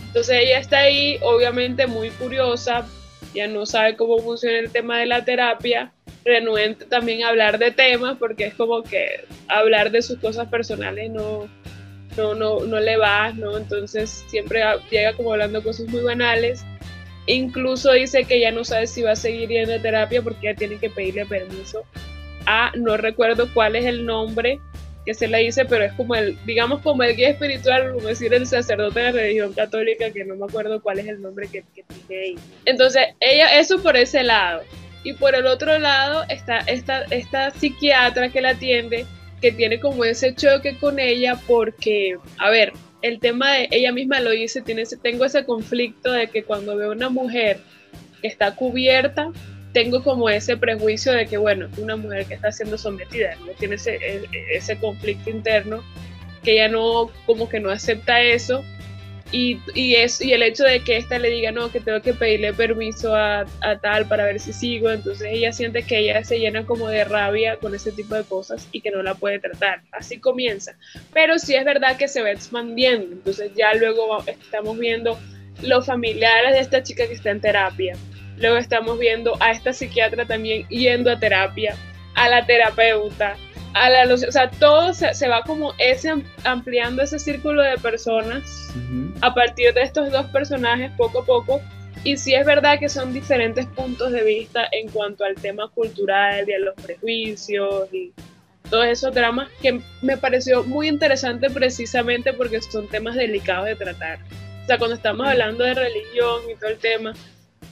[0.08, 2.88] Entonces ella está ahí, obviamente muy curiosa,
[3.38, 5.92] ya no sabe cómo funciona el tema de la terapia,
[6.24, 11.10] renuente también a hablar de temas, porque es como que hablar de sus cosas personales
[11.10, 11.48] no,
[12.16, 13.56] no, no, no le va, ¿no?
[13.56, 16.64] Entonces siempre llega como hablando cosas muy banales.
[17.26, 20.54] Incluso dice que ya no sabe si va a seguir yendo a terapia porque ya
[20.54, 21.84] tiene que pedirle permiso
[22.46, 24.60] a, no recuerdo cuál es el nombre
[25.04, 28.32] que se le dice, pero es como el, digamos como el guía espiritual, como decir
[28.34, 31.64] el sacerdote de la religión católica, que no me acuerdo cuál es el nombre que,
[31.74, 32.34] que tiene ahí.
[32.64, 34.62] Entonces, ella, eso por ese lado.
[35.04, 39.06] Y por el otro lado está esta, esta psiquiatra que la atiende,
[39.40, 44.20] que tiene como ese choque con ella porque, a ver, el tema de ella misma
[44.20, 47.60] lo dice, tiene ese, tengo ese conflicto de que cuando veo una mujer
[48.20, 49.30] que está cubierta,
[49.78, 53.76] tengo como ese prejuicio de que, bueno, una mujer que está siendo sometida, no tiene
[53.76, 55.84] ese, e- ese conflicto interno,
[56.42, 58.64] que ella no, como que no acepta eso.
[59.30, 62.12] Y, y, es, y el hecho de que ésta le diga, no, que tengo que
[62.12, 66.40] pedirle permiso a, a tal para ver si sigo, entonces ella siente que ella se
[66.40, 69.82] llena como de rabia con ese tipo de cosas y que no la puede tratar.
[69.92, 70.76] Así comienza.
[71.14, 75.16] Pero sí es verdad que se va expandiendo, entonces ya luego estamos viendo
[75.62, 77.96] los familiares de esta chica que está en terapia.
[78.40, 81.76] Luego estamos viendo a esta psiquiatra también yendo a terapia,
[82.14, 83.36] a la terapeuta,
[83.74, 87.76] a la, o sea, todo se, se va como ese am- ampliando ese círculo de
[87.78, 88.72] personas
[89.20, 91.60] a partir de estos dos personajes poco a poco.
[92.04, 96.48] Y sí es verdad que son diferentes puntos de vista en cuanto al tema cultural
[96.48, 98.12] y a los prejuicios y
[98.70, 104.20] todos esos dramas que me pareció muy interesante precisamente porque son temas delicados de tratar.
[104.62, 107.14] O sea, cuando estamos hablando de religión y todo el tema,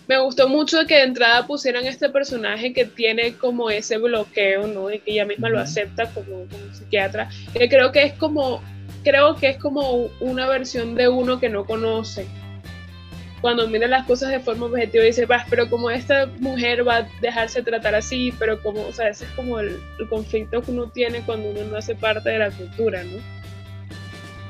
[0.09, 4.91] me gustó mucho que de entrada pusieran este personaje que tiene como ese bloqueo, ¿no?
[4.91, 7.29] Y que ella misma lo acepta como, como psiquiatra.
[7.53, 8.63] Que creo que es como,
[9.03, 12.27] creo que es como una versión de uno que no conoce.
[13.41, 17.09] Cuando mira las cosas de forma objetiva dice, vas, pero como esta mujer va a
[17.21, 20.89] dejarse tratar así, pero como, o sea, ese es como el, el conflicto que uno
[20.89, 23.36] tiene cuando uno no hace parte de la cultura, ¿no?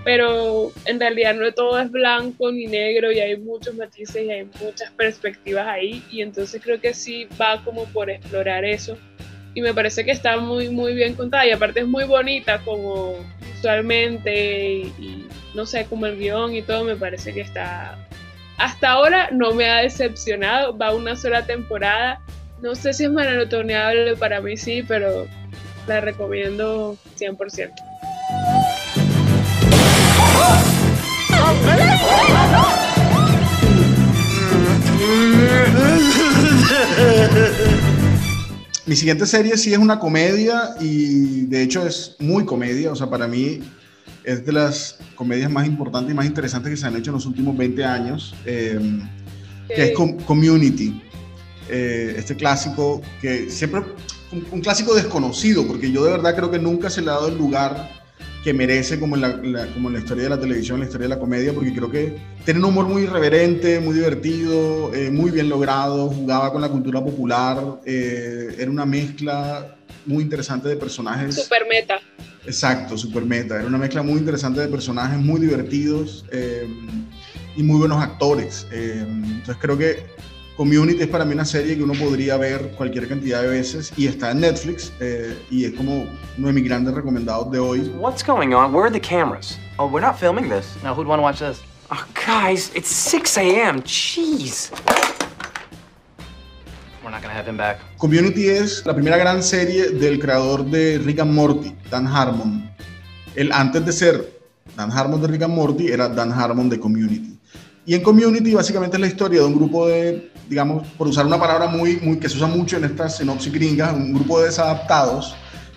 [0.07, 4.49] Pero en realidad no todo es blanco ni negro y hay muchos matices y hay
[4.63, 8.97] muchas perspectivas ahí y entonces creo que sí va como por explorar eso.
[9.53, 13.17] Y me parece que está muy muy bien contada y aparte es muy bonita como
[13.53, 17.99] visualmente y, y no sé como el guion y todo me parece que está
[18.59, 22.21] hasta ahora no me ha decepcionado va una sola temporada.
[22.63, 25.27] No sé si es maratoneable para mí sí pero
[25.89, 27.86] la recomiendo 100%
[38.87, 43.11] mi siguiente serie sí es una comedia y de hecho es muy comedia, o sea,
[43.11, 43.61] para mí
[44.23, 47.27] es de las comedias más importantes y más interesantes que se han hecho en los
[47.27, 48.79] últimos 20 años, eh,
[49.69, 51.03] que es Com- Community.
[51.69, 53.81] Eh, este clásico que siempre,
[54.31, 57.29] un, un clásico desconocido, porque yo de verdad creo que nunca se le ha dado
[57.29, 57.91] el lugar
[58.45, 60.87] que merece como en la, la- como en la historia de la televisión, en la
[60.87, 65.11] historia de la comedia, porque creo que tiene un humor muy irreverente, muy divertido, eh,
[65.11, 70.77] muy bien logrado, jugaba con la cultura popular, eh, era una mezcla muy interesante de
[70.77, 71.35] personajes.
[71.35, 71.99] Super meta.
[72.47, 73.57] Exacto, super meta.
[73.57, 76.69] Era una mezcla muy interesante de personajes muy divertidos eh,
[77.57, 78.69] y muy buenos actores.
[78.71, 80.05] Eh, entonces creo que
[80.57, 84.07] Community es para mí una serie que uno podría ver cualquier cantidad de veces y
[84.07, 86.07] está en Netflix eh, y es como
[86.39, 87.81] uno de mis grandes recomendados de hoy.
[87.99, 88.73] What's going on?
[88.75, 89.59] Where are the cameras?
[89.79, 90.65] Oh, we're not filming this.
[90.83, 91.63] Now, who'd want to watch this?
[91.91, 93.83] Oh, guys, it's 6 a.m.
[93.83, 94.71] Jeez.
[97.05, 97.79] We're not gonna have him back.
[97.99, 102.67] Community es la primera gran serie del creador de Rick and Morty, Dan Harmon.
[103.35, 104.41] Él antes de ser
[104.75, 107.39] Dan Harmon de Rick and Morty era Dan Harmon de Community.
[107.85, 111.39] Y en Community básicamente es la historia de un grupo de, digamos, por usar una
[111.39, 115.35] palabra muy, muy que se usa mucho en estas sinopsis gringas, un grupo de desadaptados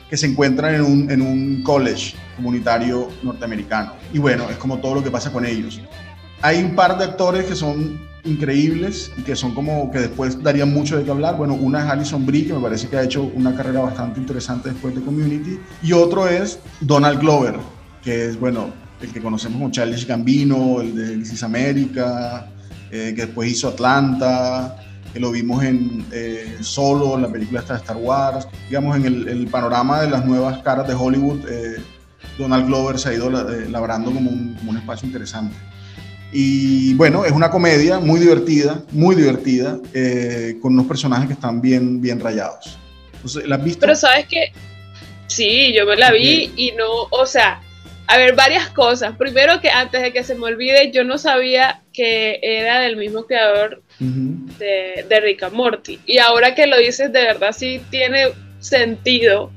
[0.10, 3.94] que se encuentran en un, college comunitario norteamericano.
[4.14, 5.80] Y bueno, es como todo lo que pasa con ellos.
[6.42, 10.74] Hay un par de actores que son increíbles y que son como que después darían
[10.74, 11.38] mucho de qué hablar.
[11.38, 14.70] Bueno, una es Alison Brie, que me parece que ha hecho una carrera bastante interesante
[14.70, 15.60] después de Community.
[15.84, 17.58] Y otro es Donald Glover,
[18.04, 18.70] que es, bueno,
[19.02, 22.50] el que conocemos como Charles Gambino, el de This is America,
[22.92, 24.78] eh, que después hizo Atlanta,
[25.14, 28.48] que lo vimos en eh, Solo, en la película de Star Wars.
[28.68, 31.78] Digamos, en el, el panorama de las nuevas caras de Hollywood, eh,
[32.38, 35.56] Donald Glover se ha ido eh, labrando como un, como un espacio interesante.
[36.32, 41.60] Y bueno, es una comedia muy divertida, muy divertida, eh, con unos personajes que están
[41.60, 42.78] bien, bien rayados.
[43.14, 43.82] Entonces, ¿la has visto?
[43.82, 44.54] Pero sabes que
[45.28, 47.62] sí, yo me la vi y no, o sea,
[48.12, 49.16] a ver, varias cosas.
[49.18, 53.26] Primero que antes de que se me olvide, yo no sabía que era del mismo
[53.28, 56.00] creador de, de Rick and Morty.
[56.08, 59.52] Y ahora que lo dices, de verdad sí tiene sentido.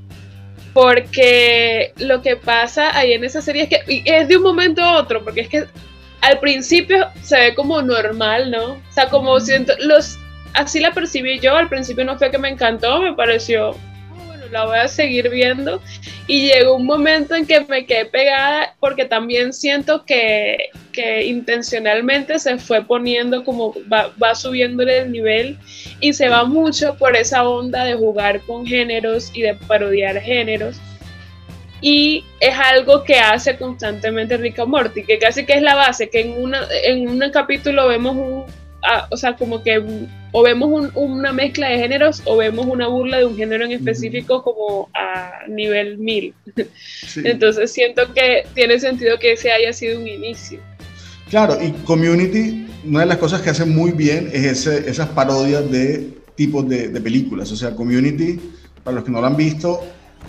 [0.75, 4.99] Porque lo que pasa ahí en esa serie es que es de un momento a
[4.99, 5.65] otro, porque es que
[6.21, 8.73] al principio se ve como normal, ¿no?
[8.73, 10.19] O sea, como siento, los,
[10.53, 13.92] así la percibí yo, al principio no fue que me encantó, me pareció, "Ah, bueno,
[14.53, 15.81] la voy a seguir viendo.
[16.27, 22.39] Y llegó un momento en que me quedé pegada porque también siento que, que intencionalmente
[22.39, 25.59] se fue poniendo como va, va subiéndole el nivel
[26.01, 30.77] y se va mucho por esa onda de jugar con géneros y de parodiar géneros.
[31.81, 36.09] Y es algo que hace constantemente Rick and Morty, que casi que es la base,
[36.09, 38.45] que en, una, en un capítulo vemos un,
[38.83, 39.83] ah, o sea, como que
[40.33, 43.73] o vemos un- una mezcla de géneros o vemos una burla de un género en
[43.73, 46.35] específico como a nivel mil.
[47.25, 50.59] Entonces siento que tiene sentido que ese haya sido un inicio.
[51.31, 55.71] Claro, y Community, una de las cosas que hace muy bien es ese- esas parodias
[55.71, 57.51] de tipos de, de películas.
[57.53, 58.39] O sea, Community,
[58.83, 59.81] para los que no lo han visto,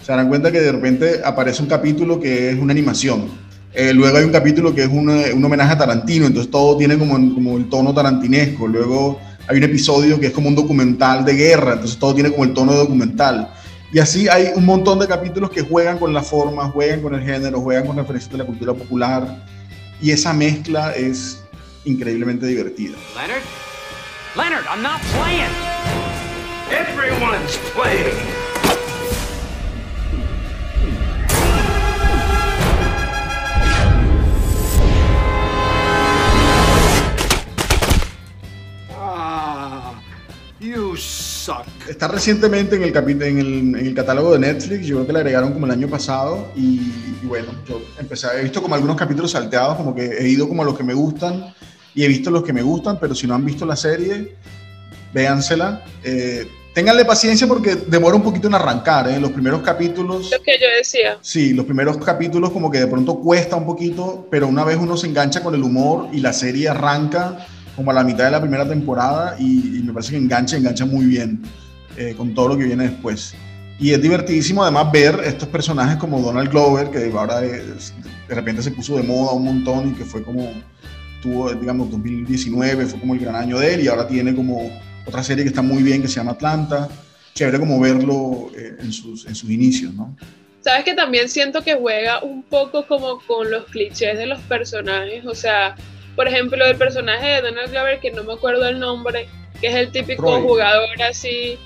[0.02, 3.28] se darán cuenta que de repente aparece un capítulo que es una animación.
[3.74, 6.98] Eh, luego hay un capítulo que es un, un homenaje a Tarantino, entonces todo tiene
[6.98, 8.68] como, como el tono tarantinesco.
[8.68, 12.44] Luego hay un episodio que es como un documental de guerra, entonces todo tiene como
[12.44, 13.50] el tono de documental.
[13.92, 17.22] Y así hay un montón de capítulos que juegan con la forma, juegan con el
[17.24, 19.46] género, juegan con referencias de la cultura popular.
[20.02, 21.44] Y esa mezcla es
[21.86, 22.98] increíblemente divertida.
[23.16, 23.44] Leonard?
[24.36, 25.52] Leonard, I'm not playing!
[26.72, 28.43] Everyone's playing!
[41.44, 41.66] Suck.
[41.90, 45.20] Está recientemente en el, en, el, en el catálogo de Netflix, yo creo que la
[45.20, 46.80] agregaron como el año pasado y,
[47.22, 50.62] y bueno, yo empecé, he visto como algunos capítulos salteados, como que he ido como
[50.62, 51.54] a los que me gustan
[51.96, 54.36] y he visto los que me gustan, pero si no han visto la serie,
[55.14, 55.84] véansela.
[56.04, 59.20] Eh, ténganle paciencia porque demora un poquito en arrancar, ¿eh?
[59.20, 60.32] los primeros capítulos...
[60.32, 61.18] Lo que yo decía.
[61.22, 64.98] Sí, los primeros capítulos como que de pronto cuesta un poquito, pero una vez uno
[64.98, 68.42] se engancha con el humor y la serie arranca como a la mitad de la
[68.42, 71.42] primera temporada y, y me parece que engancha, engancha muy bien
[71.98, 73.34] eh, con todo lo que viene después.
[73.80, 77.94] Y es divertidísimo además ver estos personajes como Donald Glover, que ahora es-
[78.28, 80.50] de repente se puso de moda un montón y que fue como,
[81.22, 84.72] tuvo, digamos, 2019, fue como el gran año de él y ahora tiene como
[85.06, 86.88] otra serie que está muy bien que se llama Atlanta.
[87.34, 90.16] Chévere como verlo eh, en, sus, en sus inicios, ¿no?
[90.62, 95.26] Sabes que también siento que juega un poco como con los clichés de los personajes.
[95.26, 95.76] O sea,
[96.16, 99.28] por ejemplo, el personaje de Donald Glover, que no me acuerdo el nombre,
[99.60, 101.58] que es el típico jugador así.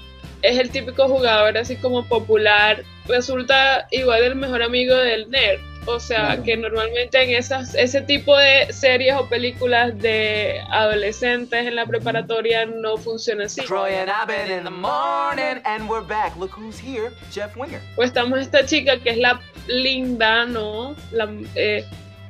[0.41, 5.59] es el típico jugador así como popular, resulta igual el mejor amigo del nerd.
[5.89, 11.77] O sea, que normalmente en esas, ese tipo de series o películas de adolescentes en
[11.77, 13.61] la preparatoria no funciona así.
[17.95, 20.93] Pues estamos esta chica que es la linda, ¿no?
[21.11, 21.85] La, eh,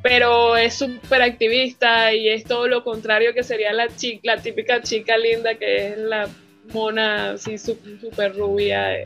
[0.07, 4.81] pero es súper activista y es todo lo contrario que sería la, chica, la típica
[4.81, 6.29] chica linda que es la
[6.73, 8.99] mona así súper rubia.
[8.99, 9.05] Eh,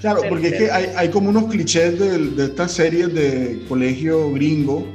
[0.00, 4.30] Claro, porque es que hay, hay como unos clichés de, de, estas series de colegio
[4.32, 4.86] gringo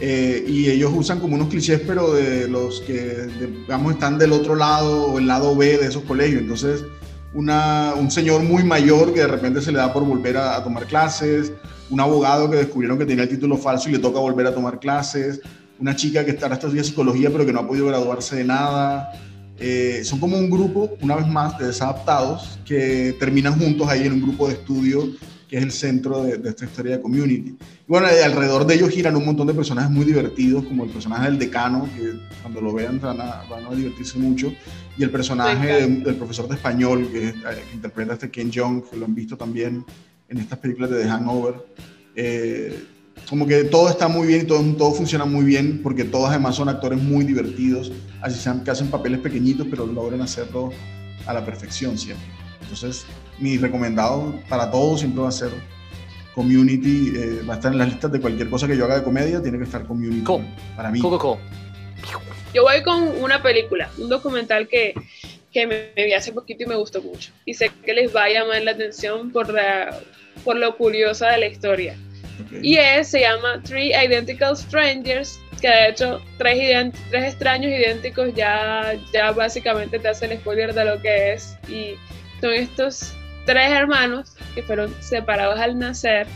[0.00, 3.26] eh, y ellos usan como unos clichés, pero de los que,
[3.66, 6.40] digamos, están del otro lado o el lado B de esos colegios.
[6.40, 6.82] Entonces,
[7.34, 10.64] una, un señor muy mayor que de repente se le da por volver a, a
[10.64, 11.52] tomar clases,
[11.90, 14.78] un abogado que descubrieron que tenía el título falso y le toca volver a tomar
[14.78, 15.40] clases,
[15.78, 19.12] una chica que está ahora estudiando psicología pero que no ha podido graduarse de nada.
[19.60, 24.12] Eh, son como un grupo, una vez más, de desadaptados que terminan juntos ahí en
[24.12, 25.08] un grupo de estudio
[25.48, 27.56] que es el centro de, de esta historia de community.
[27.56, 31.24] Y bueno, alrededor de ellos giran un montón de personajes muy divertidos, como el personaje
[31.24, 34.52] del decano, que cuando lo vean van a, van a divertirse mucho,
[34.98, 38.82] y el personaje de, del profesor de español, que, que, interpreta a este Ken Jeong,
[38.82, 39.84] que lo han visto también
[40.28, 41.54] en estas películas de The Hangover.
[42.14, 42.84] Eh,
[43.28, 46.68] como que todo está muy bien, todo, todo funciona muy bien, porque todos además son
[46.68, 50.72] actores muy divertidos, así sean que hacen papeles pequeñitos, pero logran hacerlo
[51.26, 52.26] a la perfección siempre.
[52.62, 53.04] Entonces,
[53.38, 55.50] mi recomendado para todos siempre va a ser
[56.34, 59.02] Community, eh, va a estar en las listas de cualquier cosa que yo haga de
[59.02, 60.44] comedia, tiene que estar Community cool.
[60.76, 61.00] para mí.
[61.00, 61.38] Cool, cool.
[62.54, 64.94] Yo voy con una película, un documental que,
[65.52, 67.32] que me, me vi hace poquito y me gustó mucho.
[67.44, 70.00] Y sé que les va a llamar la atención por, la,
[70.44, 71.96] por lo curiosa de la historia.
[72.46, 72.60] Okay.
[72.62, 78.94] Y es, se llama Three Identical Strangers, que de hecho tres, tres extraños idénticos ya,
[79.12, 81.56] ya básicamente te hacen spoiler de lo que es.
[81.68, 81.94] Y
[82.40, 83.12] son estos
[83.44, 86.26] tres hermanos que fueron separados al nacer,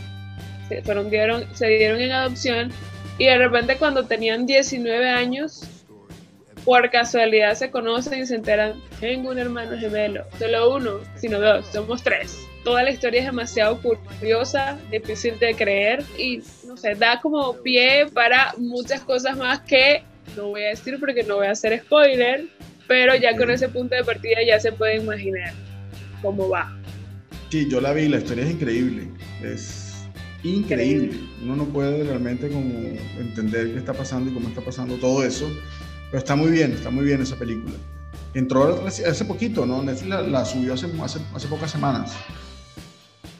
[0.67, 2.71] se, fueron, dieron, se dieron en adopción
[3.17, 5.63] y de repente cuando tenían 19 años,
[6.65, 11.65] por casualidad se conocen y se enteran, tengo un hermano gemelo, solo uno, sino dos,
[11.67, 17.19] somos tres toda la historia es demasiado curiosa, difícil de creer y no sé, da
[17.21, 20.03] como pie para muchas cosas más que
[20.35, 22.45] no voy a decir porque no voy a hacer spoiler,
[22.87, 25.53] pero ya con ese punto de partida ya se puede imaginar
[26.21, 26.75] cómo va.
[27.49, 29.09] Sí, yo la vi, la historia es increíble,
[29.43, 30.05] es
[30.43, 31.05] increíble.
[31.05, 31.29] increíble.
[31.43, 32.73] Uno no puede realmente como
[33.19, 35.51] entender qué está pasando y cómo está pasando todo eso,
[36.13, 37.73] pero está muy bien, está muy bien esa película.
[38.35, 39.81] Entró hace poquito, ¿no?
[39.81, 42.15] Netflix la, la subió hace, hace, hace pocas semanas.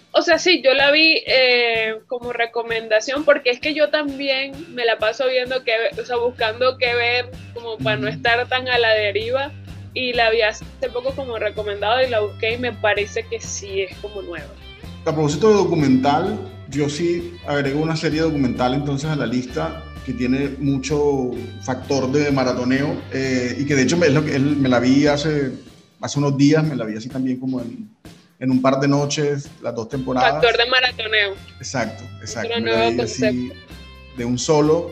[0.10, 4.86] O sea, sí, yo la vi eh, como recomendación porque es que yo también me
[4.86, 8.80] la paso viendo que, o sea, buscando qué ver como para no estar tan a
[8.80, 9.52] la deriva
[9.94, 13.82] y la vi hace poco como recomendado y la busqué y me parece que sí
[13.82, 14.50] es como nueva.
[15.06, 20.14] A propósito de documental, yo sí agrego una serie documental entonces a la lista que
[20.14, 24.58] tiene mucho factor de maratoneo eh, y que de hecho me, es lo que, él,
[24.58, 25.52] me la vi hace,
[26.02, 27.90] hace unos días, me la vi así también como en
[28.44, 30.34] en un par de noches, las dos temporadas.
[30.34, 31.34] Factor de maratoneo.
[31.60, 32.54] Exacto, exacto.
[33.02, 33.52] Así,
[34.18, 34.92] de un solo,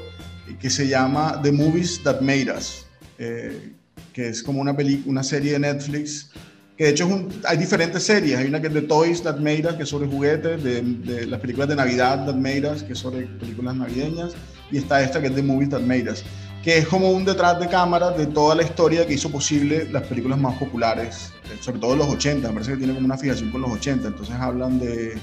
[0.58, 2.86] que se llama The Movies That Made Us,
[3.18, 3.74] eh,
[4.14, 4.74] que es como una,
[5.06, 6.32] una serie de Netflix,
[6.78, 9.38] que de hecho es un, hay diferentes series, hay una que es de Toys That
[9.38, 12.84] Made Us, que es sobre juguetes, de, de, las películas de Navidad That Made Us,
[12.84, 14.34] que es sobre películas navideñas,
[14.72, 16.24] y está esta que es The Movies That Made Us
[16.64, 20.04] que es como un detrás de cámaras de toda la historia que hizo posible las
[20.04, 23.62] películas más populares, sobre todo los 80, me parece que tiene como una fijación con
[23.62, 25.18] los 80, entonces hablan de,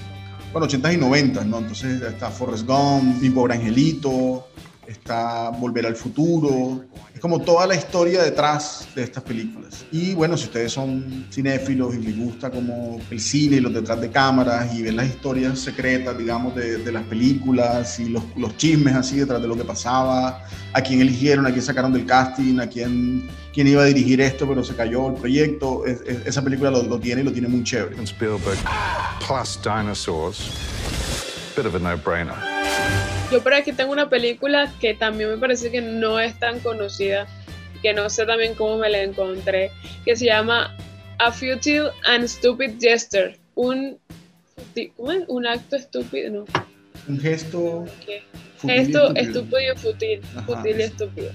[0.52, 1.58] bueno, 80 y 90, ¿no?
[1.58, 4.48] Entonces está Forrest Gump, Mi Pobre Angelito,
[4.88, 6.82] está Volver al Futuro,
[7.14, 9.84] es como toda la historia detrás de estas películas.
[9.92, 14.00] Y bueno, si ustedes son cinéfilos y les gusta como el cine y los detrás
[14.00, 18.56] de cámaras y ven las historias secretas, digamos, de, de las películas y los, los,
[18.56, 22.58] chismes así detrás de lo que pasaba, a quién eligieron, a quién sacaron del casting,
[22.58, 26.42] a quién, quién iba a dirigir esto, pero se cayó el proyecto, es, es, esa
[26.42, 28.02] película lo, lo, tiene y lo tiene muy chévere.
[28.04, 28.58] Spielberg
[29.26, 30.50] plus dinosaurs,
[31.54, 32.34] bit of a no-brainer.
[33.30, 37.26] Yo por aquí tengo una película que también me parece que no es tan conocida,
[37.82, 39.70] que no sé también cómo me la encontré,
[40.04, 40.74] que se llama
[41.18, 43.38] A Futile and Stupid Gesture.
[43.54, 43.98] Un,
[44.96, 45.24] ¿cómo es?
[45.28, 46.44] un acto estúpido, no.
[47.06, 47.84] Un gesto.
[48.04, 48.22] ¿Qué?
[48.62, 50.22] Gesto estúpido y fútil.
[50.46, 51.30] Fútil y estúpido.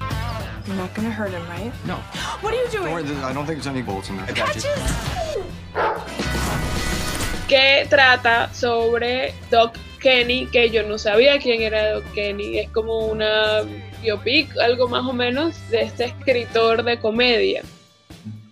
[0.65, 1.73] You're not gonna hurt him, right?
[1.85, 1.97] No.
[2.41, 2.85] What are you doing?
[2.85, 4.33] Don't worry, I don't think there's any bullets in there.
[7.47, 12.59] Que trata sobre Doc Kenny, que yo no sabía quién era Doc Kenny.
[12.59, 13.61] Es como una
[14.01, 17.63] biopic, algo más o menos, de este escritor de comedia.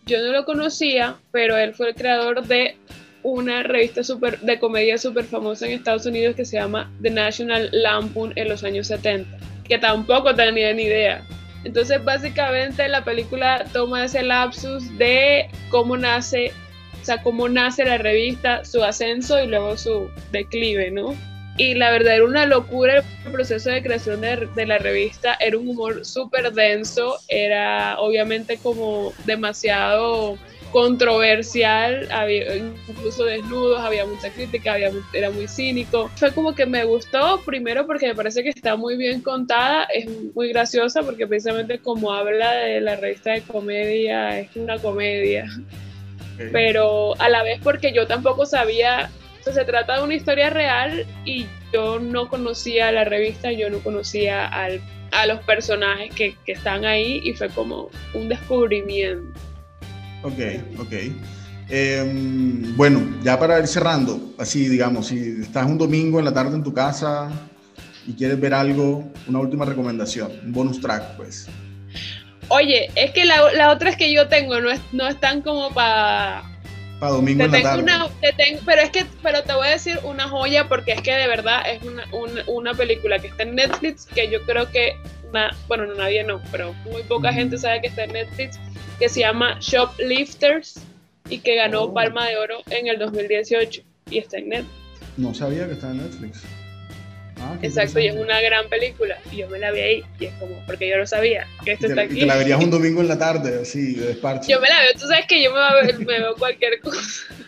[0.06, 2.78] yo no lo conocía, pero él fue el creador de
[3.24, 7.70] una revista super, de comedia súper famosa en Estados Unidos que se llama The National
[7.72, 11.22] Lampoon en los años 70, que tampoco tenía ni idea.
[11.66, 16.52] Entonces, básicamente, la película toma ese lapsus de cómo nace,
[17.02, 21.14] o sea, cómo nace la revista, su ascenso y luego su declive, ¿no?
[21.62, 25.60] Y la verdad era una locura el proceso de creación de, de la revista, era
[25.60, 30.40] un humor súper denso, era obviamente como demasiado
[30.72, 36.10] controversial, había incluso desnudos, había mucha crítica, había, era muy cínico.
[36.16, 40.10] Fue como que me gustó, primero porque me parece que está muy bien contada, es
[40.34, 45.46] muy graciosa porque precisamente como habla de la revista de comedia, es una comedia.
[46.52, 49.12] Pero a la vez porque yo tampoco sabía,
[49.44, 54.48] se trata de una historia real y yo no conocía la revista, yo no conocía
[54.48, 54.82] al,
[55.12, 59.40] a los personajes que, que están ahí y fue como un descubrimiento.
[60.24, 60.40] Ok,
[60.80, 60.94] ok.
[61.70, 66.56] Em, bueno, ya para ir cerrando, así digamos, si estás un domingo en la tarde
[66.56, 67.32] en tu casa
[68.06, 71.48] y quieres ver algo, una última recomendación, un bonus track, pues.
[72.50, 75.74] Oye, es que la, la otra es que yo tengo, no, es, no están como
[75.74, 76.44] para...
[77.02, 77.82] Para domingo en la tarde.
[77.82, 81.02] Una, te tengo, pero es que, pero te voy a decir una joya porque es
[81.02, 84.70] que de verdad es una, una, una película que está en Netflix que yo creo
[84.70, 84.96] que,
[85.34, 88.60] na, bueno, no, nadie no, pero muy poca gente sabe que está en Netflix
[89.00, 90.80] que se llama Shoplifters
[91.28, 91.94] y que ganó Oh.
[91.96, 93.82] Palma de Oro en el 2018
[94.12, 94.76] y está en Netflix.
[95.18, 96.44] No sabía que estaba en Netflix.
[97.44, 100.34] Ah, Exacto, y es una gran película y yo me la vi ahí y es
[100.36, 102.20] como, porque yo lo sabía, que esto Y te, está y aquí.
[102.20, 104.52] te la verías un domingo en la tarde, así, de desparche.
[104.52, 107.02] Yo me la veo, tú sabes que yo me, ver- me veo cualquier cosa.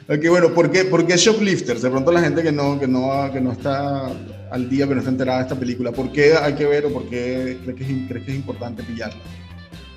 [0.10, 1.82] Ok, bueno, ¿por qué, por qué Shoplifters?
[1.84, 4.08] De pronto la gente que no, que, no, que no está
[4.52, 6.94] al día, que no está enterada de esta película, ¿por qué hay que ver o
[6.94, 9.20] por qué crees que es, crees que es importante pillarla?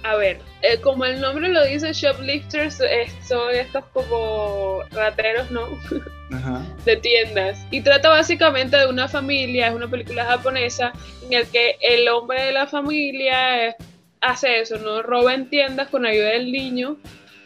[0.02, 5.62] A ver, eh, como el nombre lo dice, shoplifters eh, son estos como rateros, ¿no?
[6.84, 7.64] De tiendas.
[7.70, 10.92] Y trata básicamente de una familia, es una película japonesa
[11.24, 13.76] en el que el hombre de la familia eh,
[14.20, 15.02] hace eso, ¿no?
[15.02, 16.96] Roba en tiendas con ayuda del niño.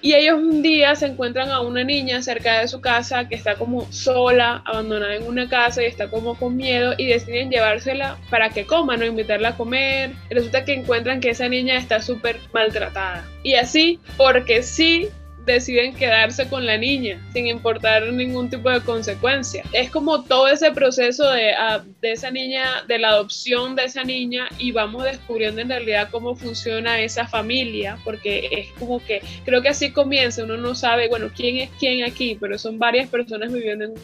[0.02, 3.56] Y ellos un día se encuentran a una niña cerca de su casa que está
[3.56, 8.48] como sola, abandonada en una casa y está como con miedo y deciden llevársela para
[8.48, 9.04] que coma, ¿no?
[9.04, 10.12] Invitarla a comer.
[10.30, 13.28] Resulta que encuentran que esa niña está súper maltratada.
[13.42, 15.10] Y así, porque sí,
[15.53, 19.64] deciden quedarse con la niña sin importar ningún tipo de consecuencia.
[19.72, 24.05] Es como todo ese proceso de, ah, de esa niña, de la adopción de esa
[24.05, 29.62] niña y vamos descubriendo en realidad cómo funciona esa familia, porque es como que creo
[29.62, 33.53] que así comienza, uno no sabe, bueno, quién es quién aquí, pero son varias personas
[33.53, 34.01] viviendo en un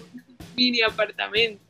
[0.57, 1.63] mini apartamento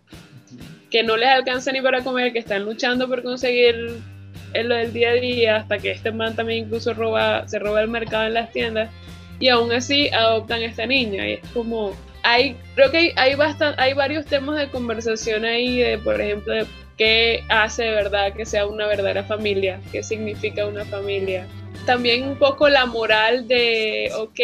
[0.90, 3.98] que no les alcanza ni para comer, que están luchando por conseguir
[4.52, 7.82] en lo del día a día, hasta que este man también incluso roba, se roba
[7.82, 8.90] el mercado en las tiendas
[9.40, 11.28] y aún así adoptan a esta niña.
[11.28, 15.78] Y es como, hay, creo que hay, hay, bastan- hay varios temas de conversación ahí,
[15.78, 16.66] de por ejemplo, de
[16.96, 21.46] qué hace de verdad que sea una verdadera familia, qué significa una familia.
[21.84, 24.34] También un poco la moral de, ok,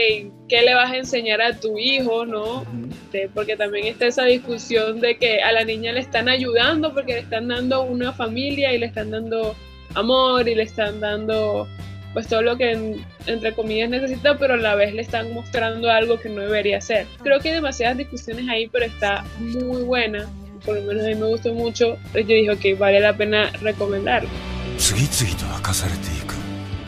[0.49, 2.65] ¿qué le vas a enseñar a tu hijo, no?
[3.11, 7.15] De- porque también está esa discusión de que a la niña le están ayudando porque
[7.15, 9.57] le están dando una familia y le están dando
[9.95, 11.67] amor y le están dando
[12.14, 15.90] pues todo lo que en- entre comillas necesita, pero a la vez le están mostrando
[15.92, 17.06] algo que no debería ser.
[17.22, 20.28] Creo que hay demasiadas discusiones ahí, pero está muy buena.
[20.66, 21.98] Por lo menos a mí me gustó mucho.
[22.14, 24.30] Yo dije, ok, vale la pena recomendarlo.
[24.78, 26.36] 次々と明かされていく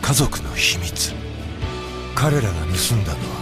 [0.01, 1.11] 家族の秘密
[2.15, 3.39] 彼らが盗んだのは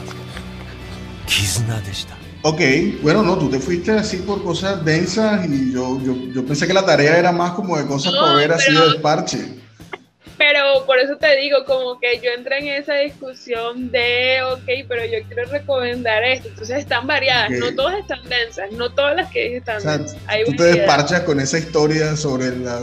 [1.27, 2.61] 絆でした Ok,
[3.01, 6.73] bueno, no, tú te fuiste así por cosas densas y yo, yo, yo pensé que
[6.73, 9.37] la tarea era más como de cosas No, para ver así pero- de desparche.
[10.44, 15.04] Pero por eso te digo, como que yo entré en esa discusión de, ok, pero
[15.04, 16.48] yo quiero recomendar esto.
[16.48, 19.98] Entonces están variadas, no todas están densas, no todas las que dije están O sea,
[19.98, 20.18] densas.
[20.26, 22.80] Hay tú te desparchas con esa historia sobre la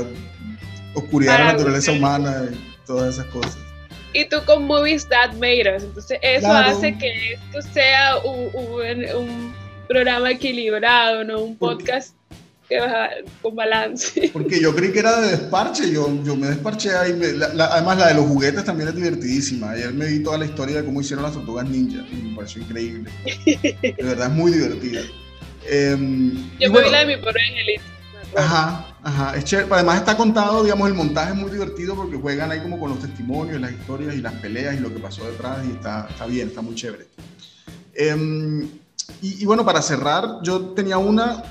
[0.96, 3.58] oscuridad de la naturaleza humana y todas esas cosas.
[4.14, 5.84] Y tú con Movies That Made Us.
[5.84, 6.70] Entonces, eso Claro.
[6.78, 9.56] hace que esto sea un, un- un
[9.90, 11.42] programa equilibrado, ¿no?
[11.42, 12.16] Un podcast
[12.70, 12.80] que
[13.42, 14.30] con balance.
[14.34, 17.14] Porque yo creí que era de desparche, yo, yo me desparché ahí.
[17.14, 19.72] me- la- la- además, la de los juguetes también es divertidísima.
[19.72, 22.62] Ayer me vi toda la historia de cómo hicieron las tortugas ninja y me pareció
[22.62, 23.10] increíble.
[23.82, 25.02] De verdad es muy divertida.
[25.70, 27.84] Y Yo me bueno, vi la de mi pobre angelito.
[28.38, 29.68] Ajá, ajá, es chévere.
[29.72, 33.00] Además está contado, digamos, el montaje es muy divertido porque juegan ahí como con los
[33.00, 36.50] testimonios, las historias y las peleas y lo que pasó detrás y está, está bien,
[36.50, 37.08] está muy chévere.
[37.96, 38.62] Em,
[39.22, 41.42] y, y bueno, para cerrar, yo tenía una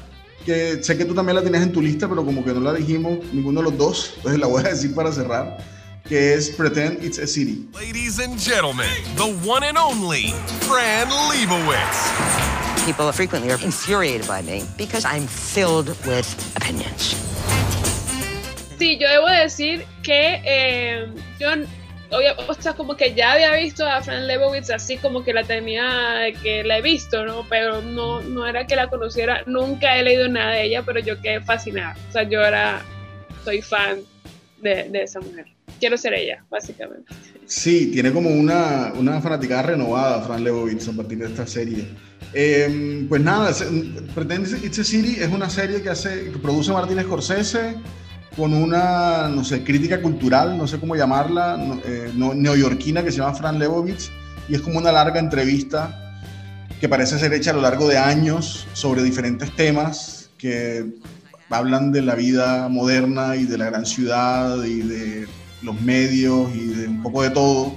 [0.49, 2.73] que sé que tú también la tenías en tu lista, pero como que no la
[2.73, 5.59] dijimos ninguno de los dos, entonces la voy a decir para cerrar.
[6.09, 7.69] que es Pretend It's a City.
[7.75, 10.33] Ladies and gentlemen, the one and only
[10.63, 12.87] Fran Lebowitz.
[12.87, 16.27] People frequently are infuriated by me because I'm filled with
[16.57, 17.15] opinions.
[18.79, 21.51] Sí, yo debo decir que eh, yo,
[22.11, 25.45] obvia- o sea, como que ya había visto a Fran Lebowitz así como que la
[25.45, 27.47] tenía, que la he visto, ¿no?
[27.49, 31.21] Pero no, no era que la conociera, nunca he leído nada de ella, pero yo
[31.21, 31.97] quedé fascinada.
[32.09, 32.83] O sea, yo era,
[33.45, 34.01] soy fan
[34.63, 35.47] de, de esa mujer.
[35.81, 37.13] Quiero ser ella, básicamente.
[37.47, 41.87] Sí, tiene como una, una fanaticada renovada Fran Lebowitz a partir de esta serie.
[42.35, 43.55] Eh, pues nada,
[44.15, 47.77] Pretend It's a City es una serie que, hace, que produce Martin Scorsese
[48.39, 53.35] con una, no sé, crítica cultural, no sé cómo llamarla, eh, neoyorquina que se llama
[53.35, 54.11] Fran Lebowitz
[54.49, 56.23] y es como una larga entrevista
[56.81, 60.87] que parece ser hecha a lo largo de años sobre diferentes temas que
[61.51, 65.27] hablan de la vida moderna y de la gran ciudad y de
[65.63, 67.75] los medios y de un poco de todo.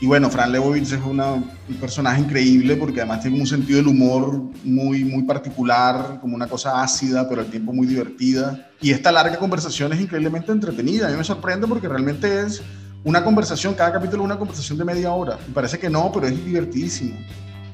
[0.00, 3.88] Y bueno, Fran Lebowitz es una- un personaje increíble porque además tiene un sentido del
[3.88, 8.70] humor muy, muy particular, como una cosa ácida, pero al tiempo muy divertida.
[8.80, 11.08] Y esta larga conversación es increíblemente entretenida.
[11.08, 12.62] A mí me sorprende porque realmente es
[13.04, 15.38] una conversación, cada capítulo es una conversación de media hora.
[15.46, 17.18] Me parece que no, pero es divertidísimo.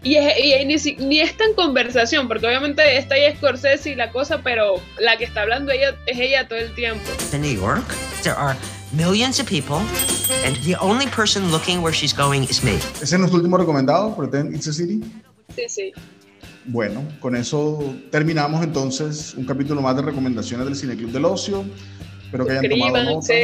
[0.02, 3.94] Y, es- y ni, si- ni es tan conversación, porque obviamente está ahí Scorsese y
[3.94, 7.02] la cosa, pero la que está hablando ella es ella todo el tiempo.
[7.32, 7.84] In New York,
[8.22, 8.56] there are
[8.96, 9.80] millions of people,
[10.44, 12.76] and the only person looking where she's going is me.
[13.00, 15.00] Ese es nuestro último recomendado, Pretend It's a City.
[15.54, 15.92] Sí, sí.
[16.66, 21.64] Bueno, con eso terminamos entonces un capítulo más de recomendaciones del Cineclub del Ocio.
[22.24, 23.34] Espero que hayan tomado nota.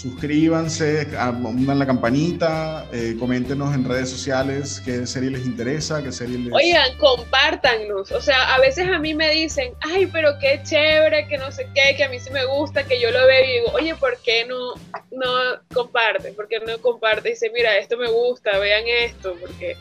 [0.00, 1.04] Suscríbanse.
[1.04, 6.38] Suscríbanse, pongan la campanita, eh, coméntenos en redes sociales qué serie les interesa, qué serie
[6.38, 6.54] les...
[6.54, 8.10] Oigan, compártanos.
[8.10, 11.68] O sea, a veces a mí me dicen, ay, pero qué chévere, que no sé
[11.74, 14.16] qué, que a mí sí me gusta, que yo lo veo y digo, oye, ¿por
[14.22, 14.74] qué no,
[15.10, 16.32] no comparte?
[16.32, 17.28] ¿Por qué no comparte?
[17.28, 19.76] Y dice, mira, esto me gusta, vean esto, porque,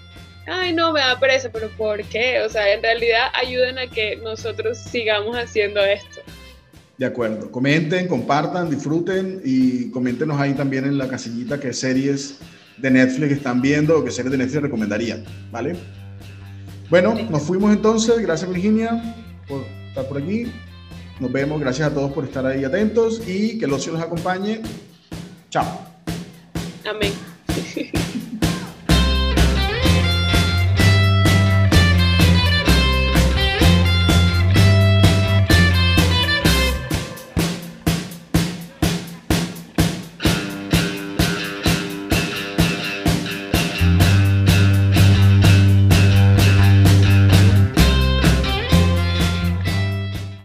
[0.48, 2.42] ay, no, me da pereza, pero ¿por qué?
[2.42, 6.19] O sea, en realidad ayudan a que nosotros sigamos haciendo esto.
[7.00, 7.50] De acuerdo.
[7.50, 12.40] Comenten, compartan, disfruten y coméntenos ahí también en la casillita qué series
[12.76, 15.78] de Netflix están viendo o qué series de Netflix recomendarían, ¿vale?
[16.90, 18.20] Bueno, nos fuimos entonces.
[18.20, 19.16] Gracias Virginia
[19.48, 20.52] por estar por aquí.
[21.22, 21.62] Nos vemos.
[21.62, 24.62] Gracias a todos por estar ahí atentos y que el ocio los acompañe.
[25.50, 25.80] Chao.
[26.86, 27.14] Amén.